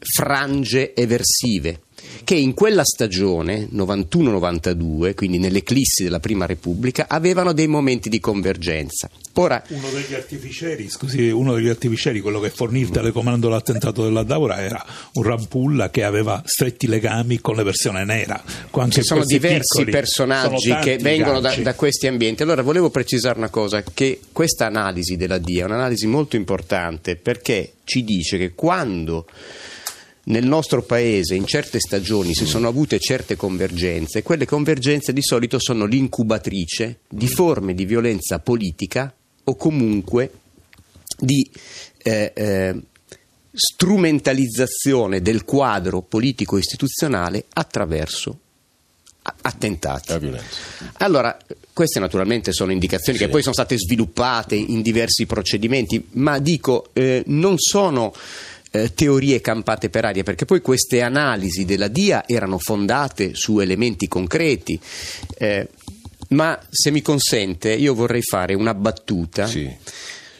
frange 0.00 0.94
eversive 0.94 1.80
che 2.24 2.34
in 2.34 2.54
quella 2.54 2.84
stagione 2.84 3.68
91-92, 3.72 5.14
quindi 5.14 5.38
nell'eclissi 5.38 6.04
della 6.04 6.20
Prima 6.20 6.46
Repubblica, 6.46 7.06
avevano 7.08 7.52
dei 7.52 7.66
momenti 7.66 8.08
di 8.08 8.20
convergenza. 8.20 9.08
Ora, 9.34 9.62
uno 9.68 9.88
degli 9.90 10.14
artificieri, 10.14 10.88
scusi, 10.88 11.28
uno 11.28 11.54
degli 11.54 11.68
artificieri, 11.68 12.20
quello 12.20 12.40
che 12.40 12.50
fornì 12.50 12.80
il 12.80 12.90
telecomando 12.90 13.48
l'attentato 13.48 14.02
della 14.02 14.24
Daura 14.24 14.60
era 14.60 14.84
un 15.12 15.22
Rampulla 15.22 15.90
che 15.90 16.02
aveva 16.02 16.42
stretti 16.44 16.86
legami 16.86 17.40
con 17.40 17.54
la 17.54 17.62
versione 17.62 18.04
nera. 18.04 18.42
Ci 18.88 19.02
sono 19.02 19.24
diversi 19.24 19.78
piccoli, 19.78 19.92
personaggi 19.92 20.68
sono 20.68 20.80
che 20.80 20.98
vengono 20.98 21.40
da, 21.40 21.54
da, 21.54 21.74
questi 21.74 22.08
ambienti. 22.08 22.42
Allora 22.42 22.62
volevo 22.62 22.90
precisare 22.90 23.38
una 23.38 23.48
cosa, 23.48 23.82
che 23.94 24.20
questa 24.32 24.66
analisi 24.66 25.16
della 25.16 25.38
DIA 25.38 25.62
è 25.62 25.66
un'analisi 25.66 26.06
molto 26.06 26.36
importante 26.36 27.16
perché 27.16 27.74
ci 27.84 28.02
dice 28.02 28.38
che 28.38 28.54
quando 28.54 29.26
nel 30.28 30.46
nostro 30.46 30.82
paese 30.82 31.34
in 31.34 31.46
certe 31.46 31.78
stagioni 31.78 32.34
si 32.34 32.46
sono 32.46 32.68
avute 32.68 32.98
certe 32.98 33.36
convergenze, 33.36 34.22
quelle 34.22 34.46
convergenze 34.46 35.12
di 35.12 35.22
solito 35.22 35.58
sono 35.58 35.84
l'incubatrice 35.84 37.00
di 37.08 37.28
forme 37.28 37.74
di 37.74 37.84
violenza 37.84 38.38
politica 38.38 39.12
o 39.44 39.56
comunque 39.56 40.30
di 41.18 41.48
eh, 42.02 42.32
eh, 42.34 42.76
strumentalizzazione 43.52 45.22
del 45.22 45.44
quadro 45.44 46.02
politico-istituzionale 46.02 47.46
attraverso 47.54 48.38
attentati. 49.42 50.12
Allora, 50.98 51.36
queste 51.72 52.00
naturalmente 52.00 52.52
sono 52.52 52.72
indicazioni 52.72 53.18
sì. 53.18 53.24
che 53.24 53.30
poi 53.30 53.42
sono 53.42 53.54
state 53.54 53.78
sviluppate 53.78 54.54
in 54.54 54.82
diversi 54.82 55.26
procedimenti, 55.26 56.06
ma 56.12 56.38
dico, 56.38 56.90
eh, 56.92 57.22
non 57.26 57.58
sono 57.58 58.12
eh, 58.70 58.92
teorie 58.94 59.40
campate 59.40 59.90
per 59.90 60.04
aria, 60.04 60.22
perché 60.22 60.44
poi 60.44 60.60
queste 60.60 61.02
analisi 61.02 61.64
della 61.64 61.88
DIA 61.88 62.26
erano 62.26 62.58
fondate 62.58 63.34
su 63.34 63.58
elementi 63.60 64.08
concreti. 64.08 64.78
Eh, 65.36 65.68
ma 66.30 66.58
se 66.68 66.90
mi 66.90 67.00
consente, 67.00 67.72
io 67.72 67.94
vorrei 67.94 68.22
fare 68.22 68.54
una 68.54 68.74
battuta. 68.74 69.46
Sì 69.46 69.76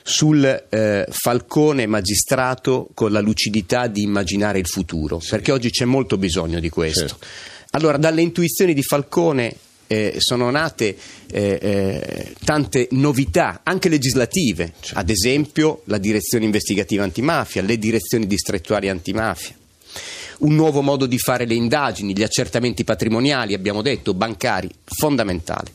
sul 0.08 0.42
eh, 0.70 1.06
Falcone 1.10 1.86
magistrato 1.86 2.88
con 2.94 3.12
la 3.12 3.20
lucidità 3.20 3.88
di 3.88 4.00
immaginare 4.00 4.58
il 4.58 4.66
futuro, 4.66 5.20
sì. 5.20 5.28
perché 5.28 5.52
oggi 5.52 5.68
c'è 5.68 5.84
molto 5.84 6.16
bisogno 6.16 6.60
di 6.60 6.70
questo. 6.70 7.00
Certo. 7.00 7.26
Allora, 7.72 7.98
dalle 7.98 8.22
intuizioni 8.22 8.72
di 8.72 8.82
Falcone 8.82 9.54
eh, 9.88 10.16
sono 10.18 10.50
nate 10.50 10.96
eh, 11.30 11.58
eh, 11.60 12.34
tante 12.44 12.88
novità, 12.92 13.62
anche 13.64 13.88
legislative, 13.88 14.74
certo. 14.80 14.98
ad 14.98 15.10
esempio 15.10 15.82
la 15.86 15.98
direzione 15.98 16.44
investigativa 16.44 17.02
antimafia, 17.02 17.62
le 17.62 17.78
direzioni 17.78 18.26
distrettuali 18.26 18.88
antimafia. 18.88 19.56
Un 20.38 20.54
nuovo 20.54 20.82
modo 20.82 21.06
di 21.06 21.18
fare 21.18 21.46
le 21.46 21.54
indagini, 21.54 22.16
gli 22.16 22.22
accertamenti 22.22 22.84
patrimoniali, 22.84 23.54
abbiamo 23.54 23.82
detto, 23.82 24.14
bancari, 24.14 24.70
fondamentale. 24.84 25.72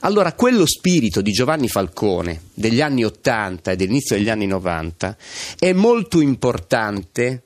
Allora, 0.00 0.32
quello 0.32 0.64
spirito 0.64 1.20
di 1.20 1.30
Giovanni 1.30 1.68
Falcone 1.68 2.40
degli 2.54 2.80
anni 2.80 3.04
80 3.04 3.72
e 3.72 3.76
dell'inizio 3.76 4.16
degli 4.16 4.30
anni 4.30 4.46
90 4.46 5.16
è 5.58 5.72
molto 5.74 6.20
importante 6.20 7.42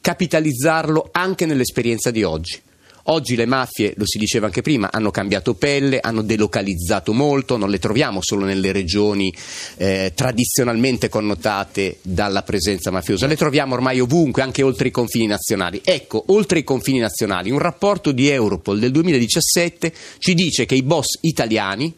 capitalizzarlo 0.00 1.08
anche 1.10 1.44
nell'esperienza 1.44 2.12
di 2.12 2.22
oggi. 2.22 2.62
Oggi 3.08 3.36
le 3.36 3.46
mafie, 3.46 3.94
lo 3.96 4.04
si 4.04 4.18
diceva 4.18 4.46
anche 4.46 4.62
prima, 4.62 4.90
hanno 4.90 5.12
cambiato 5.12 5.54
pelle, 5.54 6.00
hanno 6.00 6.22
delocalizzato 6.22 7.12
molto, 7.12 7.56
non 7.56 7.70
le 7.70 7.78
troviamo 7.78 8.20
solo 8.20 8.44
nelle 8.44 8.72
regioni 8.72 9.32
eh, 9.76 10.12
tradizionalmente 10.14 11.08
connotate 11.08 11.98
dalla 12.02 12.42
presenza 12.42 12.90
mafiosa, 12.90 13.28
le 13.28 13.36
troviamo 13.36 13.74
ormai 13.74 14.00
ovunque, 14.00 14.42
anche 14.42 14.62
oltre 14.62 14.88
i 14.88 14.90
confini 14.90 15.26
nazionali. 15.26 15.80
Ecco, 15.84 16.24
oltre 16.28 16.58
i 16.58 16.64
confini 16.64 16.98
nazionali, 16.98 17.50
un 17.50 17.60
rapporto 17.60 18.10
di 18.10 18.28
Europol 18.28 18.80
del 18.80 18.90
2017 18.90 19.92
ci 20.18 20.34
dice 20.34 20.66
che 20.66 20.74
i 20.74 20.82
boss 20.82 21.18
italiani 21.20 21.94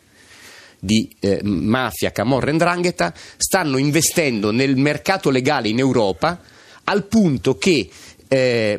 di 0.79 1.11
eh, 1.21 1.41
mafia, 1.43 2.13
camorra 2.13 2.51
e 2.51 2.53
ndrangheta 2.53 3.15
stanno 3.37 3.79
investendo 3.79 4.51
nel 4.51 4.77
mercato 4.77 5.31
legale 5.31 5.69
in 5.69 5.79
Europa 5.79 6.39
al 6.85 7.05
punto 7.05 7.57
che 7.57 7.89
eh, 8.29 8.79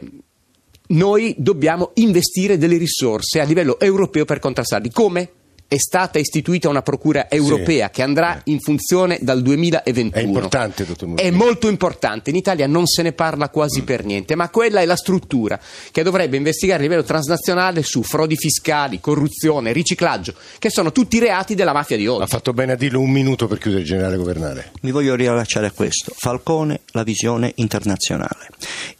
noi 0.90 1.36
dobbiamo 1.38 1.92
investire 1.96 2.58
delle 2.58 2.78
risorse 2.78 3.40
a 3.40 3.44
livello 3.44 3.80
europeo 3.80 4.26
per 4.26 4.40
contrastarli. 4.40 4.92
Come? 4.92 5.32
è 5.70 5.78
stata 5.78 6.18
istituita 6.18 6.68
una 6.68 6.82
procura 6.82 7.30
europea 7.30 7.86
sì. 7.86 7.92
che 7.94 8.02
andrà 8.02 8.42
in 8.46 8.60
funzione 8.60 9.20
dal 9.22 9.44
2021. 9.44 10.10
È 10.12 10.20
importante, 10.26 10.84
dottor 10.84 11.08
Murini. 11.10 11.30
È 11.30 11.32
molto 11.32 11.68
importante. 11.68 12.32
In 12.32 12.36
Italia 12.36 12.66
non 12.66 12.88
se 12.88 13.04
ne 13.04 13.14
parla 13.14 13.50
quasi 13.50 13.82
mm. 13.82 13.86
per 13.86 14.04
niente, 14.04 14.34
ma 14.34 14.50
quella 14.50 14.82
è 14.82 14.86
la 14.86 14.96
struttura 14.96 15.60
che 15.92 16.02
dovrebbe 16.02 16.38
investigare 16.38 16.80
a 16.80 16.82
livello 16.82 17.04
transnazionale 17.04 17.84
su 17.84 18.02
frodi 18.02 18.36
fiscali, 18.36 19.00
corruzione, 19.00 19.72
riciclaggio, 19.72 20.34
che 20.58 20.72
sono 20.72 20.92
tutti 20.92 21.20
reati 21.20 21.54
della 21.54 21.72
mafia 21.72 21.98
di 21.98 22.08
oggi. 22.08 22.24
Ha 22.24 22.28
fatto 22.28 22.52
bene 22.52 22.72
a 22.72 22.76
dirlo 22.76 23.00
un 23.00 23.12
minuto 23.12 23.46
per 23.46 23.60
chiudere 23.60 23.84
il 23.84 23.88
generale 23.88 24.18
governale. 24.18 24.72
Mi 24.82 24.90
voglio 24.90 25.14
riallacciare 25.14 25.68
a 25.68 25.72
questo. 25.72 26.16
Falcone, 26.18 26.82
la 26.94 27.04
visione 27.04 27.52
internazionale. 27.58 28.48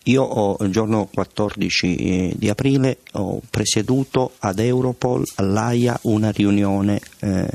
Io 0.10 0.24
ho, 0.24 0.58
il 0.64 0.72
giorno 0.72 1.08
14 1.14 1.96
eh, 1.96 2.34
di 2.36 2.50
aprile 2.50 3.00
ho 3.14 3.42
presieduto 3.48 4.34
ad 4.40 4.58
Europol 4.58 5.24
all'AIA 5.36 6.00
una 6.04 6.32
riunione 6.32 7.00
eh, 7.20 7.48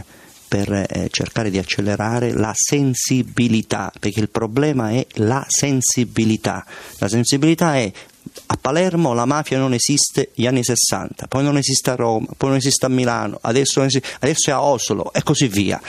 per 0.46 0.72
eh, 0.72 1.08
cercare 1.10 1.50
di 1.50 1.58
accelerare 1.58 2.32
la 2.32 2.52
sensibilità, 2.54 3.92
perché 3.98 4.20
il 4.20 4.28
problema 4.28 4.90
è 4.90 5.04
la 5.14 5.44
sensibilità. 5.48 6.64
La 6.98 7.08
sensibilità 7.08 7.76
è 7.76 7.90
a 8.46 8.56
Palermo 8.56 9.14
la 9.14 9.26
mafia 9.26 9.58
non 9.58 9.74
esiste 9.74 10.30
negli 10.36 10.46
anni 10.46 10.62
60, 10.62 11.26
poi 11.26 11.42
non 11.42 11.56
esiste 11.56 11.90
a 11.90 11.96
Roma, 11.96 12.28
poi 12.36 12.50
non 12.50 12.58
esiste 12.58 12.86
a 12.86 12.88
Milano, 12.88 13.36
adesso, 13.42 13.80
adesso 13.80 14.50
è 14.50 14.52
a 14.52 14.62
Oslo 14.62 15.12
e 15.12 15.24
così 15.24 15.48
via. 15.48 15.80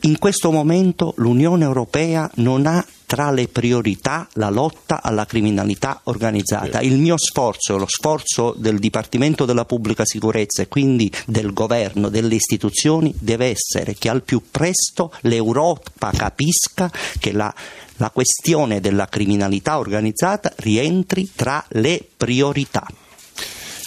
In 0.00 0.18
questo 0.18 0.50
momento 0.50 1.14
l'Unione 1.18 1.62
Europea 1.62 2.28
non 2.36 2.66
ha 2.66 2.84
tra 3.10 3.32
le 3.32 3.48
priorità 3.48 4.28
la 4.34 4.50
lotta 4.50 5.02
alla 5.02 5.26
criminalità 5.26 6.00
organizzata. 6.04 6.80
Il 6.80 6.96
mio 6.96 7.16
sforzo, 7.18 7.76
lo 7.76 7.88
sforzo 7.88 8.54
del 8.56 8.78
Dipartimento 8.78 9.44
della 9.44 9.64
Pubblica 9.64 10.04
Sicurezza 10.04 10.62
e 10.62 10.68
quindi 10.68 11.10
del 11.26 11.52
governo, 11.52 12.08
delle 12.08 12.36
istituzioni, 12.36 13.12
deve 13.18 13.46
essere 13.46 13.96
che 13.98 14.08
al 14.08 14.22
più 14.22 14.40
presto 14.48 15.12
l'Europa 15.22 16.12
capisca 16.16 16.88
che 17.18 17.32
la, 17.32 17.52
la 17.96 18.10
questione 18.10 18.78
della 18.78 19.06
criminalità 19.06 19.78
organizzata 19.78 20.52
rientri 20.58 21.32
tra 21.34 21.64
le 21.70 22.06
priorità. 22.16 22.86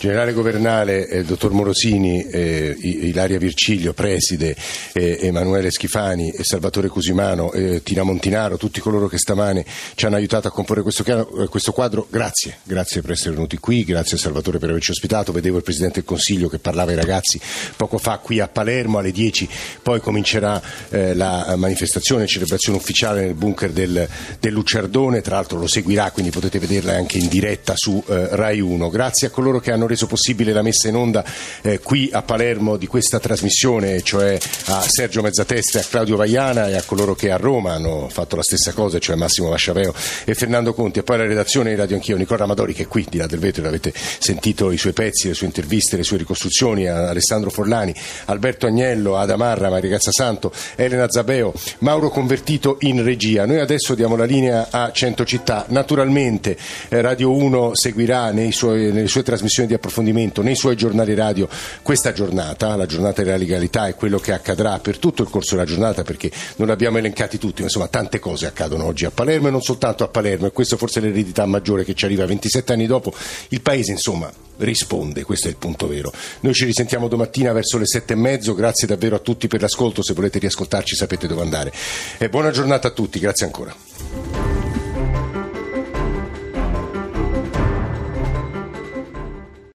Generale 0.03 0.33
Governale, 0.33 1.07
eh, 1.07 1.23
dottor 1.23 1.53
Morosini, 1.53 2.25
eh, 2.25 2.75
Ilaria 2.77 3.37
Virciglio, 3.37 3.93
preside, 3.93 4.53
eh, 4.91 5.19
Emanuele 5.21 5.71
Schifani 5.71 6.29
e 6.29 6.43
Salvatore 6.43 6.89
Cusimano, 6.89 7.53
eh, 7.53 7.81
Tina 7.83 8.03
Montinaro, 8.03 8.57
tutti 8.57 8.81
coloro 8.81 9.07
che 9.07 9.17
stamane 9.17 9.63
ci 9.95 10.05
hanno 10.05 10.17
aiutato 10.17 10.49
a 10.49 10.51
comporre 10.51 10.81
questo, 10.81 11.05
eh, 11.05 11.47
questo, 11.47 11.71
quadro, 11.71 12.05
grazie, 12.09 12.57
grazie 12.63 12.99
per 12.99 13.11
essere 13.11 13.35
venuti 13.35 13.57
qui, 13.59 13.85
grazie 13.85 14.17
a 14.17 14.19
Salvatore 14.19 14.59
per 14.59 14.71
averci 14.71 14.91
ospitato, 14.91 15.31
vedevo 15.31 15.55
il 15.55 15.63
Presidente 15.63 16.01
del 16.01 16.03
Consiglio 16.03 16.49
che 16.49 16.59
parlava 16.59 16.89
ai 16.89 16.97
ragazzi 16.97 17.39
poco 17.77 17.97
fa 17.97 18.17
qui 18.17 18.41
a 18.41 18.49
Palermo 18.49 18.97
alle 18.97 19.11
10, 19.13 19.47
poi 19.81 20.01
comincerà 20.01 20.61
eh, 20.89 21.13
la 21.13 21.55
manifestazione, 21.55 22.27
celebrazione 22.27 22.77
ufficiale 22.77 23.21
nel 23.21 23.35
bunker 23.35 23.71
del, 23.71 24.05
del, 24.37 24.51
Lucciardone, 24.51 25.21
tra 25.21 25.35
l'altro 25.35 25.59
lo 25.59 25.67
seguirà, 25.67 26.11
quindi 26.11 26.29
potete 26.29 26.59
vederla 26.59 26.93
anche 26.93 27.19
in 27.19 27.29
diretta 27.29 27.71
su 27.77 28.03
Rai 28.05 28.59
1. 28.59 28.89
Grazie 28.89 29.27
a 29.27 29.29
coloro 29.29 29.61
che 29.61 29.71
hanno 29.71 29.91
reso 29.93 30.07
possibile 30.07 30.51
la 30.51 30.61
messa 30.61 30.87
in 30.87 30.95
onda 30.95 31.23
eh, 31.61 31.79
qui 31.79 32.09
a 32.11 32.21
Palermo 32.23 32.77
di 32.77 32.87
questa 32.87 33.19
trasmissione, 33.19 34.01
cioè 34.01 34.37
a 34.65 34.81
Sergio 34.81 35.21
Mezzateste, 35.21 35.79
a 35.79 35.83
Claudio 35.83 36.15
Vaiana 36.15 36.67
e 36.67 36.75
a 36.75 36.83
coloro 36.83 37.15
che 37.15 37.31
a 37.31 37.37
Roma 37.37 37.73
hanno 37.73 38.09
fatto 38.09 38.35
la 38.35 38.43
stessa 38.43 38.73
cosa, 38.73 38.99
cioè 38.99 39.15
Massimo 39.15 39.49
Vasciaveo 39.49 39.93
e 40.25 40.33
Fernando 40.33 40.73
Conti, 40.73 40.99
e 40.99 41.03
poi 41.03 41.17
la 41.17 41.25
redazione 41.25 41.69
di 41.69 41.75
Radio 41.75 41.95
Anch'io, 41.95 42.17
Nicola 42.17 42.43
Amadori 42.43 42.73
che 42.73 42.83
è 42.83 42.87
qui 42.87 43.05
di 43.09 43.17
là 43.17 43.27
del 43.27 43.39
vetro, 43.39 43.67
avete 43.67 43.93
sentito 43.93 44.71
i 44.71 44.77
suoi 44.77 44.93
pezzi, 44.93 45.27
le 45.27 45.33
sue 45.33 45.45
interviste, 45.45 45.95
le 45.95 46.03
sue 46.03 46.17
ricostruzioni, 46.17 46.87
Alessandro 46.87 47.49
Forlani, 47.49 47.93
Alberto 48.25 48.65
Agnello, 48.65 49.17
Ada 49.17 49.37
Marra, 49.37 49.69
Maria 49.69 49.89
Grazia 49.89 50.11
Santo, 50.11 50.51
Elena 50.75 51.09
Zabeo, 51.09 51.53
Mauro 51.79 52.09
Convertito 52.09 52.77
in 52.81 53.03
regia. 53.03 53.45
Noi 53.45 53.59
adesso 53.59 53.93
diamo 53.93 54.15
la 54.15 54.25
linea 54.25 54.67
a 54.71 54.91
Centocittà. 54.91 55.65
Naturalmente 55.69 56.57
eh, 56.89 57.01
Radio 57.01 57.35
1 57.35 57.75
seguirà 57.75 58.31
suoi, 58.51 58.91
nelle 58.91 59.07
sue 59.07 59.23
trasmissioni 59.23 59.67
di 59.73 59.79
approfondimento, 59.79 60.41
nei 60.41 60.55
suoi 60.55 60.75
giornali 60.75 61.13
radio 61.13 61.47
questa 61.81 62.13
giornata, 62.13 62.75
la 62.75 62.85
giornata 62.85 63.23
della 63.23 63.37
legalità 63.37 63.87
e 63.87 63.95
quello 63.95 64.19
che 64.19 64.31
accadrà 64.31 64.79
per 64.79 64.99
tutto 64.99 65.23
il 65.23 65.29
corso 65.29 65.55
della 65.55 65.67
giornata 65.67 66.03
perché 66.03 66.31
non 66.57 66.69
abbiamo 66.69 66.97
elencati 66.97 67.37
tutti, 67.37 67.61
ma 67.61 67.67
insomma 67.67 67.87
tante 67.87 68.19
cose 68.19 68.45
accadono 68.45 68.85
oggi 68.85 69.05
a 69.05 69.11
Palermo 69.11 69.47
e 69.47 69.51
non 69.51 69.61
soltanto 69.61 70.03
a 70.03 70.07
Palermo 70.07 70.47
e 70.47 70.51
questa 70.51 70.77
forse 70.77 70.99
è 70.99 71.03
l'eredità 71.03 71.45
maggiore 71.45 71.83
che 71.83 71.93
ci 71.93 72.05
arriva 72.05 72.25
27 72.25 72.73
anni 72.73 72.85
dopo. 72.85 73.13
Il 73.49 73.61
paese 73.61 73.91
insomma 73.91 74.31
risponde, 74.57 75.23
questo 75.23 75.47
è 75.47 75.51
il 75.51 75.57
punto 75.57 75.87
vero. 75.87 76.11
Noi 76.41 76.53
ci 76.53 76.65
risentiamo 76.65 77.07
domattina 77.07 77.51
verso 77.51 77.77
le 77.77 77.85
sette 77.85 78.13
e 78.13 78.17
mezzo, 78.17 78.53
grazie 78.53 78.87
davvero 78.87 79.15
a 79.15 79.19
tutti 79.19 79.47
per 79.47 79.61
l'ascolto, 79.61 80.03
se 80.03 80.13
volete 80.13 80.39
riascoltarci 80.39 80.95
sapete 80.95 81.27
dove 81.27 81.41
andare. 81.41 81.73
E 82.17 82.29
buona 82.29 82.51
giornata 82.51 82.89
a 82.89 82.91
tutti, 82.91 83.19
grazie 83.19 83.45
ancora. 83.45 84.52